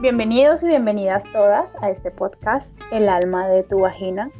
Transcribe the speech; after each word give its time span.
Bienvenidos 0.00 0.62
y 0.62 0.68
bienvenidas 0.68 1.24
todas 1.30 1.76
a 1.82 1.90
este 1.90 2.10
podcast 2.10 2.74
El 2.90 3.06
alma 3.06 3.46
de 3.48 3.62
tu 3.64 3.80
vagina 3.80 4.30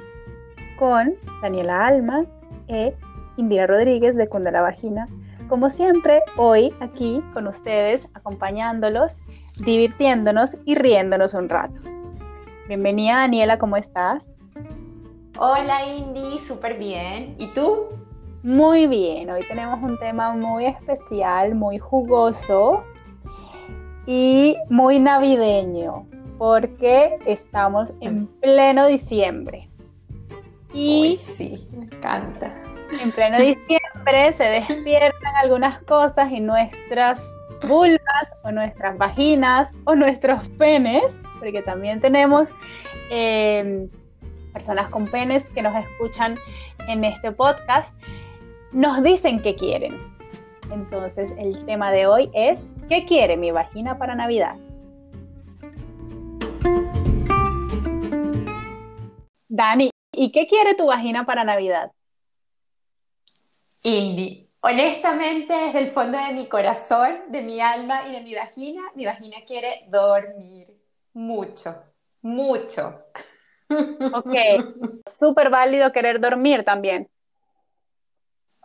con 0.79 1.15
Daniela 1.43 1.87
Alma 1.87 2.25
e 2.69 2.97
Indira 3.37 3.67
Rodríguez 3.67 4.17
de 4.17 4.27
Cunda 4.27 4.51
la 4.51 4.63
Vagina. 4.63 5.07
Como 5.51 5.69
siempre, 5.69 6.23
hoy 6.39 6.73
aquí 6.81 7.23
con 7.35 7.47
ustedes, 7.47 8.11
acompañándolos, 8.17 9.19
divirtiéndonos 9.63 10.57
y 10.65 10.77
riéndonos 10.77 11.35
un 11.35 11.51
rato. 11.51 11.79
Bienvenida 12.67 13.17
Daniela, 13.17 13.59
¿cómo 13.59 13.77
estás? 13.77 14.27
Hola 15.39 15.87
Indy, 15.87 16.39
súper 16.39 16.79
bien. 16.79 17.35
¿Y 17.39 17.49
tú? 17.49 17.91
Muy 18.43 18.87
bien, 18.87 19.29
hoy 19.29 19.43
tenemos 19.47 19.79
un 19.83 19.99
tema 19.99 20.33
muy 20.33 20.65
especial, 20.65 21.55
muy 21.55 21.79
jugoso 21.79 22.83
y 24.07 24.57
muy 24.69 24.99
navideño, 24.99 26.07
porque 26.39 27.19
estamos 27.27 27.93
en 28.01 28.27
pleno 28.27 28.87
diciembre. 28.87 29.69
Y 30.73 31.17
sí, 31.17 31.69
me 31.73 31.85
encanta. 31.85 32.55
En 33.03 33.13
pleno 33.13 33.39
diciembre 33.39 34.33
se 34.33 34.45
despiertan 34.45 35.37
algunas 35.43 35.83
cosas 35.83 36.31
y 36.33 36.41
nuestras 36.41 37.23
vulvas 37.69 38.35
o 38.43 38.51
nuestras 38.51 38.97
vaginas 38.99 39.73
o 39.85 39.95
nuestros 39.95 40.49
penes, 40.51 41.19
porque 41.39 41.63
también 41.63 42.01
tenemos 42.01 42.49
eh, 43.11 43.89
personas 44.53 44.89
con 44.91 45.07
penes 45.07 45.49
que 45.51 45.63
nos 45.63 45.75
escuchan 45.77 46.37
en 46.89 47.05
este 47.05 47.33
podcast, 47.33 47.93
nos 48.73 49.03
dicen 49.03 49.41
que 49.41 49.55
quieren. 49.55 49.99
Entonces 50.73 51.35
el 51.39 51.65
tema 51.65 51.91
de 51.91 52.07
hoy 52.07 52.31
es, 52.33 52.73
¿qué 52.91 53.07
quiere 53.07 53.37
mi 53.37 53.53
vagina 53.53 53.97
para 53.97 54.17
Navidad? 54.17 54.57
Dani, 59.49 59.91
¿y 60.13 60.33
qué 60.33 60.49
quiere 60.49 60.75
tu 60.75 60.87
vagina 60.87 61.25
para 61.25 61.45
Navidad? 61.45 61.93
Indy, 63.85 64.51
honestamente 64.61 65.53
desde 65.53 65.79
el 65.79 65.93
fondo 65.93 66.19
de 66.19 66.33
mi 66.33 66.49
corazón, 66.49 67.31
de 67.31 67.43
mi 67.43 67.61
alma 67.61 68.09
y 68.09 68.13
de 68.13 68.23
mi 68.23 68.35
vagina, 68.35 68.83
mi 68.97 69.07
vagina 69.07 69.37
quiere 69.47 69.87
dormir 69.89 70.67
mucho, 71.15 71.85
mucho. 72.23 73.05
Ok, 74.13 74.35
súper 75.07 75.51
válido 75.51 75.93
querer 75.93 76.21
dormir 76.21 76.65
también. 76.65 77.09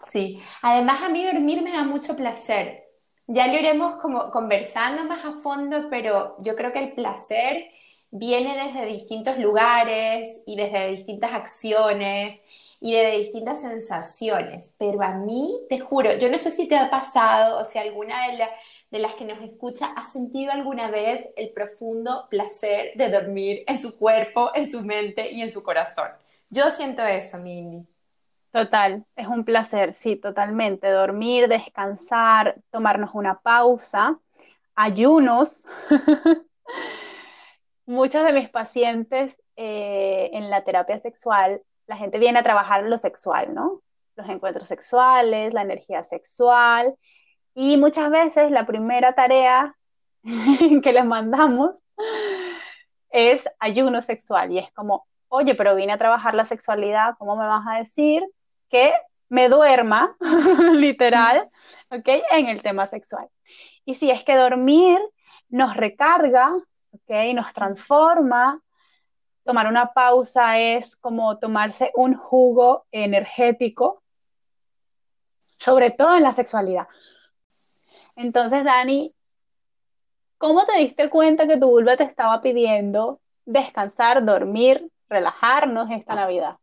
Sí, 0.03 0.41
además 0.63 1.03
a 1.03 1.09
mí 1.09 1.23
dormir 1.23 1.61
me 1.61 1.71
da 1.71 1.83
mucho 1.83 2.15
placer. 2.15 2.84
Ya 3.27 3.47
lo 3.47 3.55
iremos 3.55 3.95
como 4.01 4.29
conversando 4.31 5.03
más 5.05 5.25
a 5.25 5.33
fondo, 5.39 5.89
pero 5.89 6.35
yo 6.41 6.55
creo 6.55 6.71
que 6.71 6.79
el 6.79 6.93
placer 6.93 7.71
viene 8.11 8.55
desde 8.55 8.85
distintos 8.85 9.37
lugares 9.39 10.43
y 10.45 10.55
desde 10.55 10.89
distintas 10.91 11.33
acciones 11.33 12.43
y 12.79 12.93
de 12.93 13.11
distintas 13.17 13.61
sensaciones. 13.61 14.73
Pero 14.77 15.01
a 15.01 15.11
mí, 15.15 15.59
te 15.69 15.79
juro, 15.79 16.15
yo 16.17 16.29
no 16.29 16.37
sé 16.37 16.51
si 16.51 16.67
te 16.67 16.77
ha 16.77 16.89
pasado 16.91 17.59
o 17.59 17.65
si 17.65 17.79
alguna 17.79 18.27
de, 18.27 18.47
de 18.91 18.99
las 18.99 19.15
que 19.15 19.25
nos 19.25 19.41
escucha 19.41 19.87
ha 19.95 20.05
sentido 20.05 20.51
alguna 20.51 20.91
vez 20.91 21.27
el 21.35 21.49
profundo 21.49 22.27
placer 22.29 22.91
de 22.95 23.09
dormir 23.09 23.63
en 23.67 23.81
su 23.81 23.97
cuerpo, 23.97 24.51
en 24.53 24.69
su 24.69 24.83
mente 24.83 25.31
y 25.31 25.41
en 25.41 25.49
su 25.51 25.63
corazón. 25.63 26.09
Yo 26.51 26.69
siento 26.69 27.03
eso, 27.03 27.37
Mindy. 27.39 27.87
Total, 28.55 29.05
es 29.17 29.27
un 29.27 29.43
placer, 29.43 29.93
sí, 29.93 30.15
totalmente. 30.15 30.89
Dormir, 30.89 31.49
descansar, 31.49 32.55
tomarnos 32.71 33.09
una 33.13 33.37
pausa, 33.41 34.17
ayunos. 34.75 35.67
Muchos 37.85 38.23
de 38.23 38.31
mis 38.31 38.49
pacientes 38.49 39.35
eh, 39.57 40.29
en 40.31 40.49
la 40.49 40.63
terapia 40.63 41.01
sexual, 41.01 41.63
la 41.85 41.97
gente 41.97 42.17
viene 42.17 42.39
a 42.39 42.43
trabajar 42.43 42.85
lo 42.85 42.97
sexual, 42.97 43.53
¿no? 43.53 43.81
Los 44.15 44.29
encuentros 44.29 44.69
sexuales, 44.69 45.53
la 45.53 45.63
energía 45.63 46.05
sexual. 46.05 46.95
Y 47.55 47.75
muchas 47.75 48.09
veces 48.09 48.51
la 48.51 48.65
primera 48.65 49.11
tarea 49.15 49.75
que 50.81 50.93
les 50.93 51.03
mandamos 51.03 51.75
es 53.09 53.43
ayuno 53.59 54.01
sexual. 54.01 54.53
Y 54.53 54.59
es 54.59 54.71
como, 54.71 55.05
oye, 55.27 55.55
pero 55.55 55.75
vine 55.75 55.91
a 55.91 55.97
trabajar 55.97 56.35
la 56.35 56.45
sexualidad, 56.45 57.15
¿cómo 57.17 57.35
me 57.35 57.47
vas 57.47 57.65
a 57.67 57.79
decir 57.79 58.23
que 58.75 58.93
me 59.29 59.47
duerma, 59.47 60.17
literal, 60.73 61.41
¿ok? 61.89 62.09
En 62.31 62.47
el 62.47 62.61
tema 62.61 62.85
sexual. 62.85 63.29
Y 63.85 63.93
si 63.93 64.11
es 64.11 64.25
que 64.25 64.35
dormir 64.35 64.99
nos 65.47 65.77
recarga, 65.77 66.53
¿ok? 66.91 67.33
Nos 67.33 67.53
transforma. 67.53 68.61
Tomar 69.45 69.67
una 69.67 69.93
pausa 69.93 70.59
es 70.59 70.97
como 70.97 71.37
tomarse 71.39 71.91
un 71.93 72.15
jugo 72.15 72.85
energético, 72.91 74.03
sobre 75.57 75.91
todo 75.91 76.17
en 76.17 76.23
la 76.23 76.33
sexualidad. 76.33 76.89
Entonces, 78.17 78.65
Dani, 78.65 79.15
¿cómo 80.37 80.65
te 80.65 80.79
diste 80.79 81.09
cuenta 81.09 81.47
que 81.47 81.57
tu 81.57 81.69
vulva 81.69 81.95
te 81.95 82.03
estaba 82.03 82.41
pidiendo 82.41 83.21
descansar, 83.45 84.25
dormir, 84.25 84.91
relajarnos 85.07 85.89
esta 85.91 86.15
Navidad? 86.15 86.57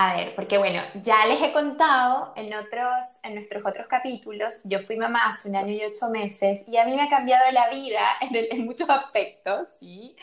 A 0.00 0.14
ver, 0.14 0.32
porque 0.36 0.58
bueno, 0.58 0.80
ya 1.02 1.26
les 1.26 1.42
he 1.42 1.52
contado 1.52 2.32
en, 2.36 2.54
otros, 2.54 3.18
en 3.24 3.34
nuestros 3.34 3.66
otros 3.66 3.88
capítulos, 3.88 4.60
yo 4.62 4.78
fui 4.84 4.96
mamá 4.96 5.26
hace 5.26 5.48
un 5.48 5.56
año 5.56 5.72
y 5.72 5.82
ocho 5.82 6.08
meses 6.08 6.62
y 6.68 6.76
a 6.76 6.84
mí 6.84 6.94
me 6.94 7.02
ha 7.02 7.08
cambiado 7.08 7.50
la 7.50 7.68
vida 7.68 7.98
en, 8.30 8.64
muchos 8.64 8.88
aspectos, 8.88 9.70
¿sí? 9.80 10.14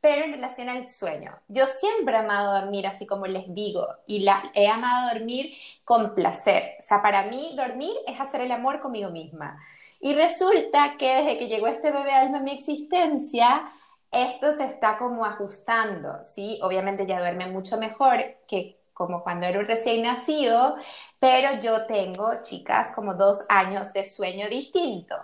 Pero 0.00 0.24
en 0.24 0.32
relación 0.32 0.68
al 0.68 0.84
sueño, 0.84 1.30
yo 1.46 1.68
siempre 1.68 2.16
he 2.16 2.18
amado 2.18 2.60
dormir, 2.60 2.88
así 2.88 3.06
como 3.06 3.28
les 3.28 3.44
digo, 3.54 3.86
y 4.08 4.24
la, 4.24 4.50
he 4.52 4.66
amado 4.66 5.14
dormir 5.14 5.54
con 5.84 6.12
placer. 6.16 6.74
O 6.80 6.82
sea, 6.82 7.00
para 7.00 7.26
mí 7.26 7.54
dormir 7.56 7.94
es 8.08 8.18
hacer 8.18 8.40
el 8.40 8.50
amor 8.50 8.80
conmigo 8.80 9.10
misma. 9.10 9.64
Y 10.00 10.14
resulta 10.14 10.96
que 10.98 11.14
desde 11.14 11.38
que 11.38 11.46
llegó 11.46 11.68
este 11.68 11.92
bebé 11.92 12.10
alma 12.10 12.38
a 12.38 12.42
mi 12.42 12.50
existencia, 12.50 13.70
esto 14.10 14.50
se 14.50 14.64
está 14.64 14.98
como 14.98 15.24
ajustando, 15.24 16.18
¿sí? 16.24 16.58
Obviamente 16.64 17.06
ya 17.06 17.20
duerme 17.20 17.46
mucho 17.46 17.78
mejor 17.78 18.18
que 18.48 18.79
como 19.00 19.22
cuando 19.22 19.46
era 19.46 19.58
un 19.60 19.66
recién 19.66 20.02
nacido, 20.02 20.76
pero 21.18 21.58
yo 21.62 21.86
tengo, 21.86 22.42
chicas, 22.42 22.92
como 22.94 23.14
dos 23.14 23.46
años 23.48 23.94
de 23.94 24.04
sueño 24.04 24.46
distinto. 24.50 25.16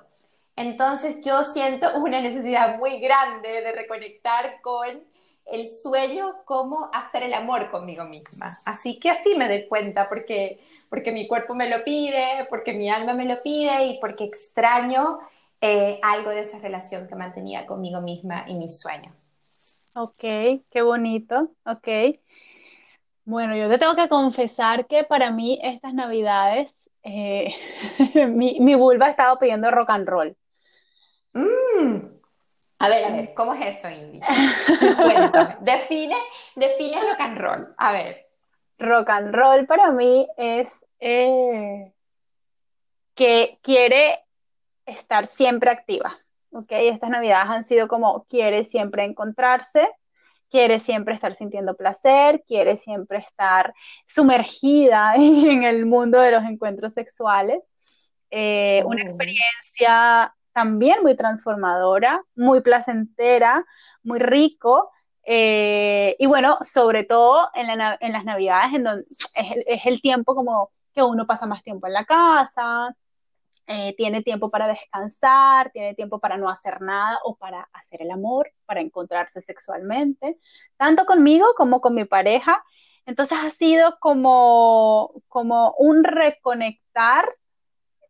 Entonces 0.57 1.21
yo 1.23 1.45
siento 1.45 1.87
una 1.99 2.23
necesidad 2.23 2.79
muy 2.79 3.01
grande 3.01 3.61
de 3.61 3.73
reconectar 3.73 4.63
con 4.63 5.05
el 5.45 5.69
sueño, 5.69 6.37
cómo 6.47 6.89
hacer 6.95 7.23
el 7.23 7.35
amor 7.35 7.71
conmigo 7.71 8.05
misma. 8.05 8.59
Así 8.65 8.99
que 8.99 9.11
así 9.11 9.35
me 9.37 9.47
doy 9.47 9.69
cuenta, 9.69 10.09
porque, 10.09 10.59
porque 10.89 11.13
mi 11.13 11.27
cuerpo 11.29 11.55
me 11.55 11.69
lo 11.69 11.85
pide, 11.85 12.47
porque 12.49 12.73
mi 12.73 12.89
alma 12.89 13.13
me 13.13 13.27
lo 13.27 13.43
pide 13.43 13.85
y 13.89 14.01
porque 14.01 14.25
extraño 14.25 15.19
eh, 15.61 16.01
algo 16.03 16.31
de 16.31 16.41
esa 16.41 16.59
relación 16.61 17.07
que 17.09 17.15
mantenía 17.15 17.67
conmigo 17.67 18.01
misma 18.01 18.47
y 18.49 18.55
mi 18.55 18.71
sueño. 18.71 19.13
Ok, 19.95 20.19
qué 20.71 20.83
bonito, 20.83 21.51
ok. 21.65 21.89
Bueno, 23.27 23.57
yo 23.57 23.69
te 23.69 23.79
tengo 23.79 23.97
que 23.97 24.09
confesar 24.09 24.87
que 24.87 25.03
para 25.03 25.33
mí 25.33 25.59
estas 25.61 25.93
navidades 25.93 26.73
eh, 27.03 27.53
mi, 28.29 28.61
mi, 28.61 28.75
vulva 28.77 29.07
ha 29.07 29.11
estado 29.11 29.37
pidiendo 29.39 29.71
rock 29.71 29.91
and 29.91 30.09
roll. 30.09 30.37
Mm. 31.33 31.97
A 32.79 32.89
ver, 32.89 33.05
a 33.05 33.11
ver, 33.11 33.33
¿cómo 33.35 33.53
es 33.55 33.77
eso, 33.77 33.91
Indy? 33.91 34.21
Cuéntame. 34.79 35.57
Define, 35.61 36.17
define 36.55 37.01
rock 37.01 37.21
and 37.21 37.39
roll. 37.39 37.75
A 37.79 37.93
ver. 37.93 38.27
Rock 38.79 39.11
and 39.11 39.35
roll 39.35 39.67
para 39.67 39.91
mí 39.91 40.29
es 40.37 40.85
eh, 41.01 41.93
que 43.17 43.59
quiere 43.61 44.25
estar 44.85 45.27
siempre 45.27 45.71
activa. 45.71 46.15
¿ok? 46.51 46.69
Estas 46.71 47.11
navidades 47.11 47.51
han 47.51 47.67
sido 47.67 47.89
como 47.89 48.25
quiere 48.27 48.63
siempre 48.63 49.05
encontrarse, 49.05 49.89
quiere 50.51 50.81
siempre 50.81 51.15
estar 51.15 51.35
sintiendo 51.35 51.77
placer, 51.77 52.43
quiere 52.47 52.77
siempre 52.77 53.19
estar 53.19 53.75
sumergida 54.07 55.15
en 55.17 55.65
el 55.65 55.87
mundo 55.87 56.21
de 56.21 56.33
los 56.33 56.45
encuentros 56.45 56.93
sexuales. 56.95 57.63
Eh, 58.31 58.83
una 58.85 59.03
oh. 59.03 59.07
experiencia 59.07 60.35
también 60.53 61.03
muy 61.03 61.15
transformadora, 61.17 62.23
muy 62.35 62.61
placentera, 62.61 63.65
muy 64.03 64.19
rico. 64.19 64.91
Eh, 65.25 66.17
y 66.19 66.27
bueno, 66.27 66.57
sobre 66.65 67.05
todo 67.05 67.51
en, 67.55 67.79
las 67.79 68.25
navidades, 68.25 68.75
en 68.75 68.85
donde 68.85 69.05
es 69.35 69.87
el 69.87 70.01
tiempo 70.01 70.35
como 70.35 70.71
que 70.95 71.03
uno 71.03 71.27
pasa 71.27 71.47
más 71.47 71.63
tiempo 71.63 71.87
en 71.87 71.93
la 71.93 72.05
casa, 72.05 72.97
eh, 73.69 73.95
tiene 73.97 74.23
tiempo 74.23 74.49
para 74.49 74.69
descansar, 74.69 75.71
tiene 75.73 75.95
tiempo 75.95 76.21
para 76.21 76.37
no 76.37 76.49
hacer 76.49 76.81
nada 76.81 77.19
o 77.25 77.35
para 77.35 77.69
hacer 77.73 78.01
el 78.01 78.13
amor, 78.13 78.53
para 78.65 78.81
encontrarse 78.81 79.41
sexualmente, 79.41 80.39
tanto 80.77 81.05
conmigo 81.05 81.47
como 81.57 81.81
con 81.81 81.95
mi 81.95 82.05
pareja. 82.05 82.63
Entonces 83.07 83.39
ha 83.43 83.51
sido 83.51 83.99
como, 83.99 85.11
como 85.29 85.75
un 85.79 86.05
reconectar 86.05 87.29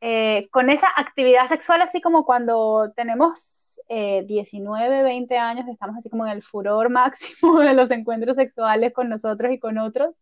eh, 0.02 0.48
con 0.50 0.68
esa 0.68 0.88
actividad 0.94 1.46
sexual, 1.46 1.80
así 1.80 2.02
como 2.02 2.26
cuando 2.26 2.92
tenemos 2.94 3.80
19, 3.88 5.02
20 5.02 5.38
años, 5.38 5.66
estamos 5.68 5.96
así 5.96 6.10
como 6.10 6.26
en 6.26 6.32
el 6.32 6.42
furor 6.42 6.90
máximo 6.90 7.60
de 7.60 7.72
los 7.72 7.90
encuentros 7.90 8.36
sexuales 8.36 8.92
con 8.92 9.08
nosotros 9.08 9.52
y 9.52 9.58
con 9.58 9.78
otros. 9.78 10.14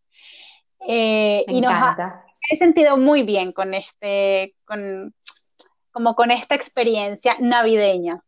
Me 0.86 1.44
y 1.48 1.60
nos 1.60 1.72
encanta. 1.72 2.25
He 2.49 2.56
sentido 2.56 2.96
muy 2.96 3.23
bien 3.23 3.52
con 3.52 3.75
este, 3.75 4.52
con, 4.64 5.12
como 5.91 6.14
con 6.14 6.31
esta 6.31 6.55
experiencia 6.55 7.37
navideña. 7.41 8.23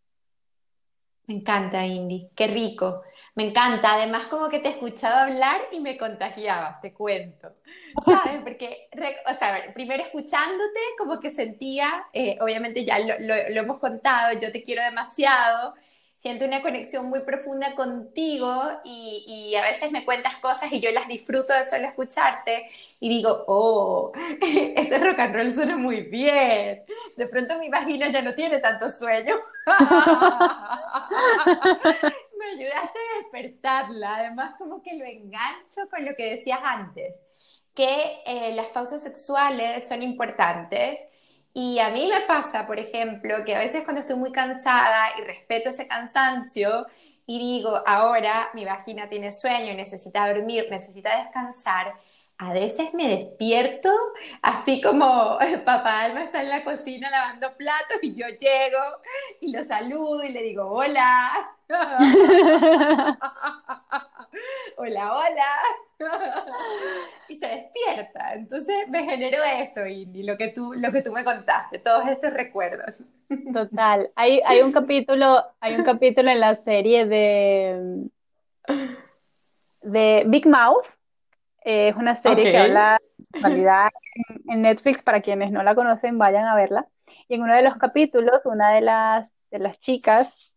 Me 1.26 1.34
encanta, 1.34 1.84
Indy. 1.84 2.30
Qué 2.34 2.46
rico. 2.46 3.02
Me 3.34 3.48
encanta. 3.48 3.94
Además, 3.94 4.26
como 4.28 4.48
que 4.48 4.60
te 4.60 4.68
escuchaba 4.68 5.24
hablar 5.24 5.60
y 5.72 5.80
me 5.80 5.96
contagiabas, 5.96 6.80
te 6.80 6.92
cuento. 6.92 7.52
¿Sabes? 8.04 8.42
Porque, 8.42 8.88
o 9.30 9.34
sea, 9.34 9.72
primero 9.74 10.02
escuchándote, 10.02 10.80
como 10.98 11.20
que 11.20 11.30
sentía, 11.30 12.06
eh, 12.12 12.38
obviamente 12.40 12.84
ya 12.84 12.98
lo, 12.98 13.18
lo, 13.18 13.34
lo 13.50 13.60
hemos 13.60 13.78
contado, 13.78 14.38
yo 14.38 14.52
te 14.52 14.62
quiero 14.62 14.82
demasiado 14.82 15.74
siento 16.16 16.44
una 16.44 16.62
conexión 16.62 17.08
muy 17.08 17.20
profunda 17.24 17.74
contigo 17.74 18.80
y, 18.84 19.24
y, 19.26 19.54
a 19.54 19.62
veces 19.62 19.92
me 19.92 20.04
cuentas 20.04 20.36
cosas 20.36 20.72
y 20.72 20.80
yo 20.80 20.90
las 20.90 21.08
disfruto 21.08 21.52
de 21.52 21.64
solo 21.64 21.86
escucharte 21.86 22.70
y 23.00 23.08
digo, 23.08 23.44
oh, 23.46 24.12
ese 24.40 24.98
rock 24.98 25.18
and 25.18 25.34
roll 25.34 25.52
suena 25.52 25.76
muy 25.76 26.02
bien. 26.02 26.84
De 27.16 27.26
pronto 27.28 27.58
mi 27.58 27.68
vagina 27.68 28.08
ya 28.08 28.22
no 28.22 28.34
tiene 28.34 28.58
tanto 28.60 28.88
sueño. 28.88 29.34
me 32.38 32.46
ayudaste 32.46 32.98
a 32.98 33.18
despertarla. 33.18 34.16
Además, 34.16 34.54
como 34.58 34.82
que 34.82 34.94
lo 34.94 35.04
engancho 35.04 35.88
con 35.90 36.04
lo 36.04 36.14
que 36.16 36.30
decías 36.30 36.60
antes, 36.62 37.14
que 37.74 38.22
eh, 38.26 38.52
las 38.54 38.66
pausas 38.68 39.02
sexuales 39.02 39.86
son 39.86 40.02
importantes 40.02 41.00
y 41.58 41.78
a 41.78 41.88
mí 41.88 42.06
me 42.12 42.20
pasa, 42.26 42.66
por 42.66 42.78
ejemplo, 42.78 43.42
que 43.46 43.54
a 43.56 43.58
veces 43.60 43.82
cuando 43.84 44.02
estoy 44.02 44.16
muy 44.16 44.30
cansada 44.30 45.08
y 45.18 45.22
respeto 45.22 45.70
ese 45.70 45.88
cansancio 45.88 46.86
y 47.24 47.38
digo, 47.38 47.80
ahora 47.86 48.50
mi 48.52 48.66
vagina 48.66 49.08
tiene 49.08 49.32
sueño, 49.32 49.72
necesita 49.72 50.28
dormir, 50.28 50.66
necesita 50.70 51.16
descansar, 51.16 51.94
a 52.38 52.52
veces 52.52 52.92
me 52.92 53.08
despierto 53.08 53.88
así 54.42 54.82
como 54.82 55.38
papá 55.64 56.02
Alma 56.02 56.24
está 56.24 56.42
en 56.42 56.50
la 56.50 56.64
cocina 56.64 57.10
lavando 57.10 57.56
platos 57.56 57.98
y 58.02 58.14
yo 58.14 58.26
llego 58.28 58.82
y 59.40 59.52
lo 59.52 59.62
saludo 59.62 60.22
y 60.22 60.30
le 60.30 60.42
digo, 60.42 60.70
hola. 60.70 61.50
hola, 64.76 65.12
hola. 65.12 65.46
y 67.28 67.36
se 67.36 67.46
despierta. 67.46 68.34
Entonces 68.34 68.88
me 68.88 69.04
generó 69.04 69.42
eso, 69.42 69.86
Indy, 69.86 70.22
lo 70.22 70.36
que 70.36 70.48
tú, 70.48 70.74
lo 70.74 70.92
que 70.92 71.02
tú 71.02 71.12
me 71.12 71.24
contaste, 71.24 71.78
todos 71.78 72.06
estos 72.08 72.32
recuerdos. 72.32 73.02
Total. 73.52 74.10
Hay, 74.14 74.40
hay 74.44 74.60
un 74.60 74.72
capítulo, 74.72 75.44
hay 75.60 75.74
un 75.74 75.84
capítulo 75.84 76.30
en 76.30 76.40
la 76.40 76.54
serie 76.54 77.06
de, 77.06 78.08
de 79.82 80.24
Big 80.26 80.46
Mouth. 80.46 80.95
Eh, 81.66 81.88
es 81.88 81.96
una 81.96 82.14
serie 82.14 82.44
que 82.44 82.56
habla 82.56 82.98
de 83.18 83.24
sexualidad 83.32 83.90
en, 84.14 84.52
en 84.52 84.62
Netflix. 84.62 85.02
Para 85.02 85.20
quienes 85.20 85.50
no 85.50 85.62
la 85.62 85.74
conocen, 85.74 86.16
vayan 86.16 86.46
a 86.46 86.54
verla. 86.54 86.86
Y 87.28 87.34
en 87.34 87.42
uno 87.42 87.54
de 87.54 87.62
los 87.62 87.76
capítulos, 87.76 88.46
una 88.46 88.70
de 88.70 88.80
las, 88.80 89.36
de 89.50 89.58
las 89.58 89.78
chicas 89.78 90.56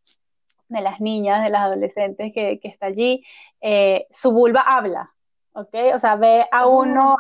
de 0.70 0.82
las 0.82 1.02
niñas, 1.02 1.44
de 1.44 1.50
las 1.50 1.62
adolescentes 1.62 2.32
que, 2.34 2.60
que 2.60 2.68
está 2.68 2.86
allí, 2.86 3.26
eh, 3.60 4.08
su 4.12 4.32
vulva 4.32 4.62
habla, 4.62 5.12
¿ok? 5.54 5.76
O 5.96 6.00
sea, 6.00 6.16
ve 6.16 6.46
a 6.52 6.68
oh. 6.68 6.82
uno 6.82 7.18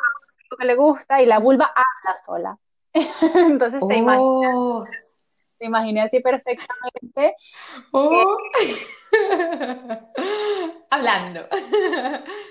que 0.57 0.65
le 0.65 0.75
gusta 0.75 1.21
y 1.21 1.25
la 1.25 1.39
vulva 1.39 1.65
habla 1.65 2.19
sola. 2.25 2.57
Entonces 3.36 3.86
te 3.88 3.95
imaginas, 3.95 4.51
oh. 4.53 4.86
Te 5.59 5.65
imaginas 5.65 6.06
así 6.06 6.19
perfectamente. 6.21 7.35
Oh. 7.91 8.38
Hablando. 10.89 11.47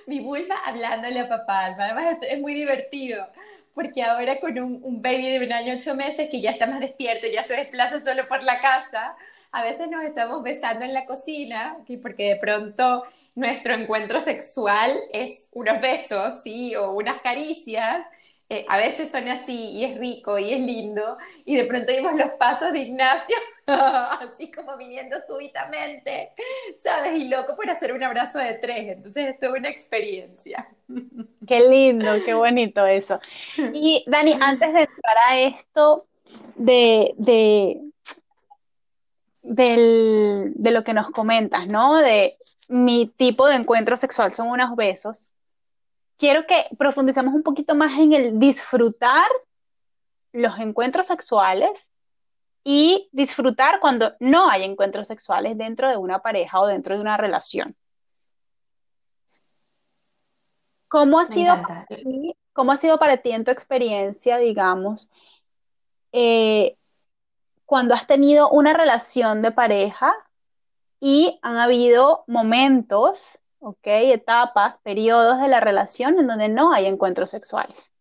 Mi 0.06 0.20
vulva 0.20 0.56
hablándole 0.64 1.20
a 1.20 1.28
papá. 1.28 1.66
Además 1.66 2.19
es 2.22 2.40
muy 2.40 2.55
divertido 2.55 3.26
porque 3.78 4.02
ahora 4.02 4.40
con 4.40 4.58
un, 4.58 5.00
baby 5.00 5.38
de 5.38 5.46
un 5.46 5.52
año 5.52 5.75
ocho 5.76 5.94
meses 5.94 6.28
que 6.28 6.40
ya 6.40 6.50
está 6.50 6.66
más 6.66 6.81
despierto, 6.81 7.28
ya 7.32 7.44
se 7.44 7.55
desplaza 7.55 8.00
solo 8.00 8.26
por 8.26 8.43
la 8.43 8.60
casa, 8.60 9.14
a 9.52 9.62
veces 9.62 9.88
nos 9.88 10.02
estamos 10.04 10.43
besando 10.43 10.84
en 10.84 10.93
la 10.93 11.06
cocina, 11.06 11.76
porque 12.02 12.31
de 12.31 12.37
pronto 12.40 13.04
nuestro 13.37 13.75
encuentro 13.75 14.20
sexual 14.20 14.93
es 15.12 15.49
unos 15.52 15.81
besos, 15.81 16.43
¿sí? 16.43 16.75
O 16.75 16.90
unas 16.90 17.20
caricias. 17.20 18.04
Eh, 18.50 18.65
a 18.67 18.79
veces 18.79 19.11
son 19.11 19.29
así 19.29 19.73
y 19.73 19.85
es 19.85 19.99
rico 19.99 20.39
y 20.39 20.53
es 20.53 20.61
lindo. 20.61 21.19
Y 21.45 21.56
de 21.56 21.65
pronto 21.65 21.93
vimos 21.93 22.15
los 22.15 22.31
pasos 22.33 22.73
de 22.73 22.81
Ignacio, 22.81 23.37
así 23.67 24.50
como 24.50 24.77
viniendo 24.77 25.17
súbitamente, 25.27 26.33
¿sabes? 26.83 27.21
Y 27.21 27.29
loco 27.29 27.55
por 27.56 27.69
hacer 27.69 27.93
un 27.93 28.03
abrazo 28.03 28.39
de 28.39 28.55
tres. 28.55 28.97
Entonces 28.97 29.29
es 29.29 29.39
toda 29.39 29.53
una 29.59 29.69
experiencia. 29.69 30.67
Qué 31.47 31.61
lindo, 31.69 32.11
qué 32.25 32.33
bonito 32.35 32.87
eso. 32.87 33.21
Y 33.75 34.05
Dani, 34.06 34.39
antes 34.41 34.73
de 34.73 34.81
entrar 34.81 35.17
a 35.29 35.41
esto 35.41 36.06
de, 36.56 37.15
de 37.19 37.83
de 39.43 40.71
lo 40.71 40.85
que 40.85 40.93
nos 40.93 41.11
comentas, 41.11 41.67
¿no? 41.67 41.97
De 41.97 42.35
mi 42.69 43.06
tipo 43.06 43.47
de 43.47 43.56
encuentro 43.56 43.97
sexual 43.97 44.33
son 44.33 44.49
unos 44.49 44.77
besos. 44.77 45.38
Quiero 46.19 46.43
que 46.43 46.67
profundicemos 46.76 47.32
un 47.32 47.44
poquito 47.44 47.75
más 47.75 47.97
en 47.99 48.12
el 48.12 48.38
disfrutar 48.38 49.31
los 50.32 50.59
encuentros 50.59 51.06
sexuales 51.06 51.93
y 52.65 53.09
disfrutar 53.12 53.79
cuando 53.81 54.15
no 54.19 54.50
hay 54.50 54.65
encuentros 54.65 55.06
sexuales 55.06 55.56
dentro 55.56 55.88
de 55.88 55.97
una 55.97 56.19
pareja 56.19 56.61
o 56.61 56.67
dentro 56.67 56.97
de 56.97 57.00
una 57.00 57.17
relación. 57.17 57.73
¿Cómo 60.88 61.20
ha, 61.20 61.26
sido 61.26 61.62
para 61.62 61.87
ti, 61.87 62.35
¿cómo 62.53 62.73
ha 62.73 62.76
sido 62.76 62.99
para 62.99 63.19
ti 63.19 63.31
en 63.31 63.44
tu 63.44 63.50
experiencia, 63.50 64.38
digamos, 64.38 65.11
eh, 66.12 66.76
cuando 67.64 67.94
has 67.94 68.06
tenido 68.06 68.50
una 68.50 68.73
relación 68.73 69.43
de 69.43 69.53
pareja 69.53 70.14
y 70.99 71.38
han 71.43 71.59
habido 71.59 72.25
momentos, 72.26 73.38
¿ok? 73.60 73.78
Etapas, 73.84 74.78
periodos 74.78 75.40
de 75.40 75.49
la 75.49 75.60
relación 75.60 76.19
en 76.19 76.26
donde 76.26 76.49
no 76.49 76.72
hay 76.72 76.87
encuentros 76.87 77.31
sexuales. 77.31 77.93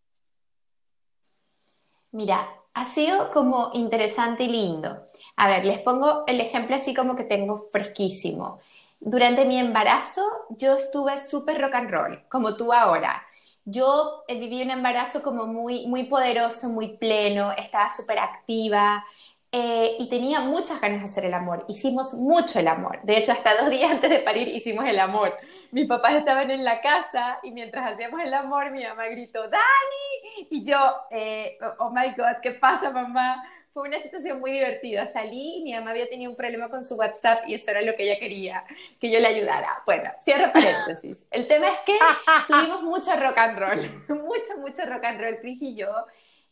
Mira, 2.12 2.48
ha 2.74 2.86
sido 2.86 3.32
como 3.32 3.72
interesante 3.74 4.44
y 4.44 4.50
lindo. 4.50 5.08
A 5.36 5.48
ver, 5.48 5.66
les 5.66 5.80
pongo 5.80 6.24
el 6.28 6.40
ejemplo 6.42 6.76
así 6.76 6.94
como 6.94 7.16
que 7.16 7.24
tengo 7.24 7.70
fresquísimo. 7.72 8.60
Durante 9.00 9.46
mi 9.46 9.60
embarazo 9.60 10.22
yo 10.50 10.76
estuve 10.76 11.20
súper 11.20 11.62
rock 11.62 11.76
and 11.76 11.92
roll, 11.92 12.24
como 12.30 12.56
tú 12.56 12.74
ahora. 12.74 13.24
Yo 13.66 14.24
viví 14.28 14.62
un 14.62 14.72
embarazo 14.72 15.22
como 15.22 15.46
muy, 15.46 15.88
muy 15.88 16.04
poderoso, 16.04 16.70
muy 16.70 16.98
pleno, 16.98 17.52
estaba 17.52 17.90
súper 17.90 18.20
activa, 18.20 19.06
eh, 19.52 19.96
y 19.98 20.10
tenía 20.10 20.42
muchas 20.42 20.82
ganas 20.82 21.00
de 21.00 21.06
hacer 21.06 21.26
el 21.26 21.34
amor. 21.34 21.64
Hicimos 21.70 22.14
mucho 22.14 22.60
el 22.60 22.68
amor. 22.68 23.00
De 23.04 23.18
hecho, 23.18 23.32
hasta 23.32 23.56
dos 23.56 23.70
días 23.70 23.92
antes 23.92 24.10
de 24.10 24.20
parir 24.20 24.48
hicimos 24.48 24.86
el 24.86 25.00
amor. 25.00 25.38
Mis 25.72 25.88
papás 25.88 26.16
estaban 26.16 26.52
en 26.52 26.66
la 26.66 26.82
casa 26.82 27.40
y 27.44 27.52
mientras 27.52 27.92
hacíamos 27.92 28.22
el 28.22 28.34
amor, 28.34 28.72
mi 28.72 28.84
mamá 28.84 29.08
gritó, 29.08 29.48
Dani. 29.48 30.48
Y 30.50 30.66
yo, 30.66 30.78
eh, 31.12 31.58
oh 31.80 31.92
my 31.92 32.14
God, 32.18 32.42
¿qué 32.42 32.52
pasa, 32.52 32.92
mamá? 32.92 33.42
Fue 33.74 33.88
una 33.88 34.00
situación 34.00 34.40
muy 34.40 34.52
divertida. 34.52 35.06
Salí 35.06 35.60
y 35.60 35.64
mi 35.64 35.74
mamá 35.74 35.92
había 35.92 36.10
tenido 36.10 36.32
un 36.32 36.38
problema 36.38 36.68
con 36.68 36.84
su 36.84 36.96
WhatsApp 36.96 37.48
y 37.48 37.54
eso 37.54 37.72
era 37.72 37.82
lo 37.84 37.96
que 37.96 38.04
ella 38.04 38.20
quería, 38.20 38.66
que 39.00 39.10
yo 39.10 39.20
le 39.20 39.28
ayudara. 39.28 39.82
Bueno, 39.86 40.12
cierro 40.20 40.52
paréntesis. 40.52 41.26
El 41.32 41.48
tema 41.48 41.68
es 41.68 41.80
que 41.86 41.98
tuvimos 42.48 42.82
mucho 42.84 43.12
rock 43.18 43.38
and 43.38 43.60
roll, 43.60 43.80
mucho, 44.24 44.58
mucho 44.58 44.84
rock 44.86 45.06
and 45.06 45.22
roll, 45.22 45.40
Cris 45.40 45.62
y 45.62 45.76
yo. 45.76 45.90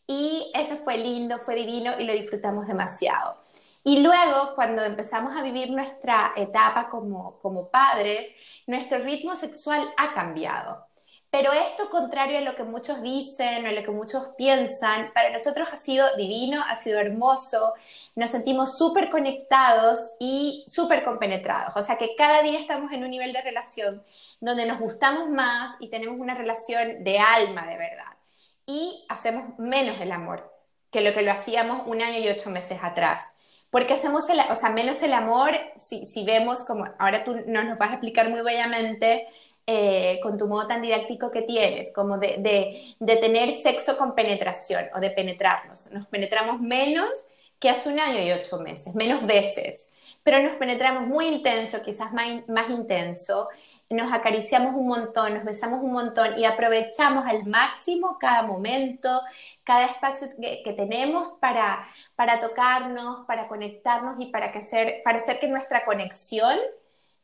Y 0.06 0.52
eso 0.54 0.76
fue 0.76 0.98
lindo, 0.98 1.38
fue 1.38 1.56
divino 1.56 1.92
y 1.98 2.04
lo 2.04 2.12
disfrutamos 2.12 2.66
demasiado. 2.66 3.36
Y 3.82 4.00
luego, 4.00 4.54
cuando 4.56 4.82
empezamos 4.82 5.36
a 5.36 5.42
vivir 5.42 5.70
nuestra 5.70 6.32
etapa 6.36 6.88
como, 6.90 7.38
como 7.40 7.68
padres, 7.68 8.28
nuestro 8.66 8.98
ritmo 8.98 9.36
sexual 9.36 9.88
ha 9.96 10.12
cambiado. 10.12 10.86
Pero 11.30 11.52
esto, 11.52 11.90
contrario 11.90 12.38
a 12.38 12.40
lo 12.40 12.56
que 12.56 12.62
muchos 12.64 13.02
dicen 13.02 13.66
o 13.66 13.68
a 13.68 13.72
lo 13.72 13.84
que 13.84 13.90
muchos 13.90 14.30
piensan, 14.36 15.12
para 15.12 15.30
nosotros 15.30 15.68
ha 15.72 15.76
sido 15.76 16.16
divino, 16.16 16.62
ha 16.68 16.74
sido 16.76 16.98
hermoso, 16.98 17.74
nos 18.14 18.30
sentimos 18.30 18.78
súper 18.78 19.10
conectados 19.10 20.14
y 20.18 20.64
súper 20.66 21.04
compenetrados. 21.04 21.72
O 21.76 21.82
sea 21.82 21.98
que 21.98 22.16
cada 22.16 22.42
día 22.42 22.58
estamos 22.58 22.92
en 22.92 23.04
un 23.04 23.10
nivel 23.10 23.32
de 23.32 23.42
relación 23.42 24.02
donde 24.40 24.66
nos 24.66 24.80
gustamos 24.80 25.28
más 25.28 25.76
y 25.80 25.90
tenemos 25.90 26.18
una 26.18 26.34
relación 26.34 27.04
de 27.04 27.18
alma 27.18 27.66
de 27.66 27.76
verdad 27.76 28.15
y 28.66 29.04
hacemos 29.08 29.58
menos 29.58 30.00
el 30.00 30.12
amor 30.12 30.52
que 30.90 31.00
lo 31.00 31.12
que 31.12 31.22
lo 31.22 31.32
hacíamos 31.32 31.86
un 31.86 32.02
año 32.02 32.18
y 32.18 32.28
ocho 32.28 32.50
meses 32.50 32.78
atrás. 32.82 33.36
Porque 33.70 33.94
hacemos 33.94 34.24
o 34.24 34.54
sea, 34.54 34.70
menos 34.70 35.02
el 35.02 35.12
amor 35.12 35.52
si, 35.76 36.06
si 36.06 36.24
vemos 36.24 36.64
como, 36.64 36.84
ahora 36.98 37.24
tú 37.24 37.34
nos, 37.46 37.64
nos 37.64 37.78
vas 37.78 37.90
a 37.90 37.94
explicar 37.94 38.30
muy 38.30 38.40
bellamente 38.42 39.26
eh, 39.68 40.20
con 40.22 40.38
tu 40.38 40.46
modo 40.46 40.68
tan 40.68 40.80
didáctico 40.80 41.32
que 41.32 41.42
tienes, 41.42 41.92
como 41.92 42.18
de, 42.18 42.94
de, 43.00 43.16
tener 43.16 43.52
sexo 43.52 43.98
con 43.98 44.14
penetración 44.14 44.86
o 44.94 45.00
de 45.00 45.10
penetrarnos. 45.10 45.90
Nos 45.90 46.06
penetramos 46.06 46.60
menos 46.60 47.10
que 47.58 47.68
hace 47.68 47.88
un 47.88 47.98
año 47.98 48.22
y 48.22 48.30
ocho 48.30 48.60
meses, 48.60 48.94
menos 48.94 49.26
veces, 49.26 49.90
pero 50.22 50.40
nos 50.40 50.56
penetramos 50.56 51.08
muy 51.08 51.26
intenso, 51.26 51.82
quizás 51.82 52.12
más, 52.12 52.48
más 52.48 52.70
intenso, 52.70 53.48
nos 53.88 54.12
acariciamos 54.12 54.74
un 54.74 54.88
montón, 54.88 55.34
nos 55.34 55.44
besamos 55.44 55.82
un 55.82 55.92
montón 55.92 56.38
y 56.38 56.44
aprovechamos 56.44 57.24
al 57.26 57.46
máximo 57.46 58.18
cada 58.18 58.42
momento, 58.42 59.20
cada 59.62 59.86
espacio 59.86 60.28
que, 60.40 60.72
tenemos 60.72 61.34
para, 61.40 61.86
para 62.16 62.40
tocarnos, 62.40 63.26
para 63.26 63.46
conectarnos 63.48 64.16
y 64.18 64.26
para, 64.26 64.52
que 64.52 64.58
hacer, 64.58 64.98
para 65.04 65.18
hacer 65.18 65.38
que 65.38 65.48
nuestra 65.48 65.84
conexión 65.84 66.58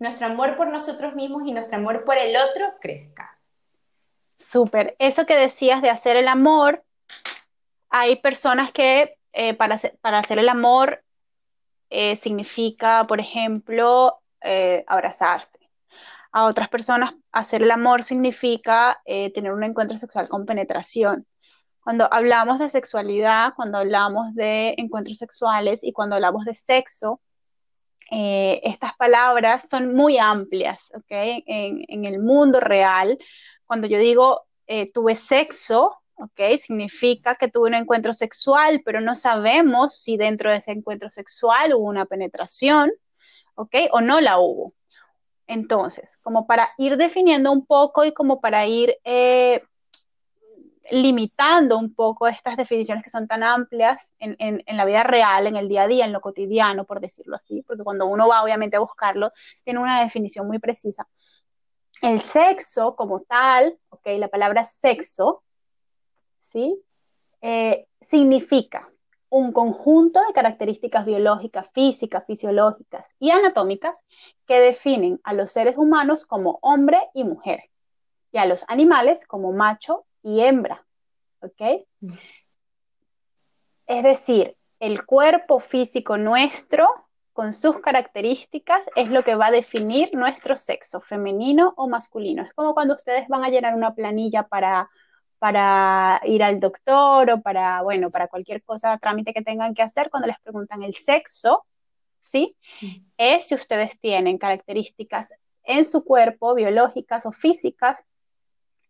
nuestro 0.02 0.26
amor 0.26 0.57
por 0.57 0.69
nosotros 0.69 1.14
mismos 1.14 1.45
y 1.47 1.52
nuestro 1.52 1.78
amor 1.78 2.04
por 2.04 2.19
el 2.19 2.37
otro 2.37 2.75
crezca. 2.81 3.38
Súper. 4.38 4.95
Eso 4.99 5.25
que 5.25 5.37
decías 5.37 5.81
de 5.81 5.88
hacer 5.88 6.16
el 6.16 6.28
amor, 6.28 6.85
hay 7.88 8.16
personas 8.16 8.73
que 8.73 9.16
eh, 9.33 9.54
para, 9.54 9.76
hacer, 9.76 10.38
el 10.38 10.49
amor 10.49 11.02
eh, 11.88 12.16
significa, 12.16 13.07
por 13.07 13.21
ejemplo, 13.21 14.21
eh, 14.42 14.85
abrazarse. 14.88 15.62
A 16.33 16.45
otras 16.45 16.69
personas, 16.69 17.15
hacer 17.31 17.62
el 17.62 17.71
amor 17.71 18.03
significa 18.03 19.01
tener 19.05 19.53
un 19.53 19.65
encuentro 19.65 19.99
sexual 19.99 20.29
con 20.29 20.47
penetración. 20.47 21.25
Cuando 21.83 22.12
hablamos 22.12 22.61
de 22.61 22.69
sexualidad, 22.69 23.55
cuando 23.57 23.79
hablamos 23.79 24.35
de 24.35 24.75
encuentros 24.79 25.19
sexuales 25.19 25.83
y 25.83 25.93
cuando 25.93 26.15
hablamos 26.15 26.45
de 26.45 26.55
sexo, 26.55 27.21
eh, 28.15 28.61
estas 28.65 28.95
palabras 28.97 29.65
son 29.69 29.95
muy 29.95 30.19
amplias, 30.19 30.93
¿ok? 30.95 31.11
En, 31.11 32.05
el 32.05 32.21
mundo 32.21 32.61
real, 32.61 33.19
cuando 33.65 33.87
yo 33.89 33.99
digo 33.99 34.43
eh, 34.67 34.93
tuve 34.93 35.15
sexo, 35.15 35.97
¿ok? 36.15 36.57
Significa 36.59 37.35
que 37.35 37.49
tuve 37.49 37.69
un 37.69 37.75
encuentro 37.75 38.12
sexual, 38.12 38.83
pero 38.85 39.01
no 39.01 39.17
sabemos 39.17 39.99
si 39.99 40.17
dentro 40.17 40.51
de 40.51 40.59
ese 40.59 40.73
encuentro 40.73 41.11
sexual 41.11 41.75
hubo 41.75 41.89
una 41.89 42.05
penetración, 42.05 42.93
¿ok? 43.55 43.75
O 43.93 44.01
no 44.01 44.21
la 44.21 44.39
hubo. 44.39 44.73
Entonces, 45.46 46.18
como 46.22 46.46
para 46.46 46.70
ir 46.78 46.96
definiendo 46.96 47.52
un 47.52 47.66
poco 47.66 48.04
y 48.04 48.12
como 48.12 48.40
para 48.40 48.66
ir 48.66 48.96
eh, 49.04 49.62
limitando 50.90 51.78
un 51.78 51.94
poco 51.94 52.26
estas 52.26 52.56
definiciones 52.56 53.04
que 53.04 53.11
son 53.11 53.26
tan 53.26 53.42
amplias 53.42 54.12
en, 54.18 54.62
la 54.66 54.84
vida 54.84 55.02
real, 55.02 55.46
en 55.46 55.56
el 55.56 55.68
día 55.68 55.82
a 55.82 55.87
día, 55.87 56.04
en 56.04 56.12
lo 56.12 56.20
cotidiano, 56.20 56.84
por 56.84 57.00
decirlo 57.00 57.37
así, 57.37 57.62
porque 57.66 57.84
cuando 57.84 58.06
uno 58.06 58.28
va 58.28 58.42
obviamente 58.42 58.76
a 58.76 58.80
buscarlo, 58.80 59.30
tiene 59.64 59.80
una 59.80 60.02
definición 60.02 60.46
muy 60.46 60.58
precisa. 60.58 61.06
El 62.00 62.20
sexo 62.20 62.96
como 62.96 63.20
tal, 63.20 63.78
ok, 63.90 64.06
la 64.18 64.28
palabra 64.28 64.64
sexo, 64.64 65.44
¿sí? 66.38 66.82
Eh, 67.40 67.87
significa 68.00 68.88
un 69.33 69.51
conjunto 69.53 70.21
de 70.21 70.35
características 70.35 71.07
biológicas, 71.07 71.71
físicas, 71.73 72.23
fisiológicas 72.27 73.17
y 73.19 73.31
anatómicas 73.31 74.05
que 74.47 74.61
definen 74.61 75.23
a 75.25 75.33
los 75.33 75.51
seres 75.51 75.79
humanos 75.79 76.27
como 76.27 76.59
hombre 76.61 77.01
y 77.15 77.25
mujer 77.25 77.71
y 78.31 78.37
a 78.37 78.45
los 78.45 78.67
animales 78.69 79.25
como 79.27 79.53
macho 79.53 80.05
y 80.23 80.43
hembra. 80.43 80.85
Es 83.87 84.03
decir, 84.03 84.55
el 84.81 85.07
cuerpo 85.07 85.61
físico 85.61 86.19
nuestro, 86.19 86.87
con 87.33 87.55
sus 87.55 87.81
características, 87.81 88.85
es 88.97 89.09
lo 89.09 89.25
que 89.25 89.35
va 89.35 89.47
a 89.47 89.51
definir 89.51 90.15
nuestro 90.15 90.57
sexo, 90.57 91.01
femenino 91.01 91.73
o 91.79 91.89
masculino. 91.89 92.43
Es 92.43 92.53
como 92.53 92.75
cuando 92.75 92.95
ustedes 92.95 93.27
van 93.29 93.45
a 93.45 93.49
llenar 93.49 93.75
una 93.75 93.95
planilla 93.95 94.43
para, 94.43 94.91
para 95.42 96.20
ir 96.25 96.40
al 96.40 96.61
doctor 96.61 97.28
o 97.32 97.42
para, 97.42 97.82
bueno, 97.82 98.11
para 98.11 98.28
cualquier 98.28 98.62
cosa, 98.62 98.96
trámite 98.99 99.34
que 99.34 99.42
tengan 99.42 99.75
que 99.75 99.82
hacer, 99.82 100.08
cuando 100.08 100.28
les 100.28 100.38
preguntan 100.38 100.84
el 100.84 100.94
sexo, 100.94 101.66
¿sí? 102.20 102.56
Es 103.16 103.49
si 103.49 103.56
ustedes 103.56 103.99
tienen 103.99 104.38
características 104.38 105.34
en 105.64 105.84
su 105.84 106.04
cuerpo, 106.04 106.54
biológicas 106.54 107.26
o 107.26 107.32
físicas, 107.32 108.04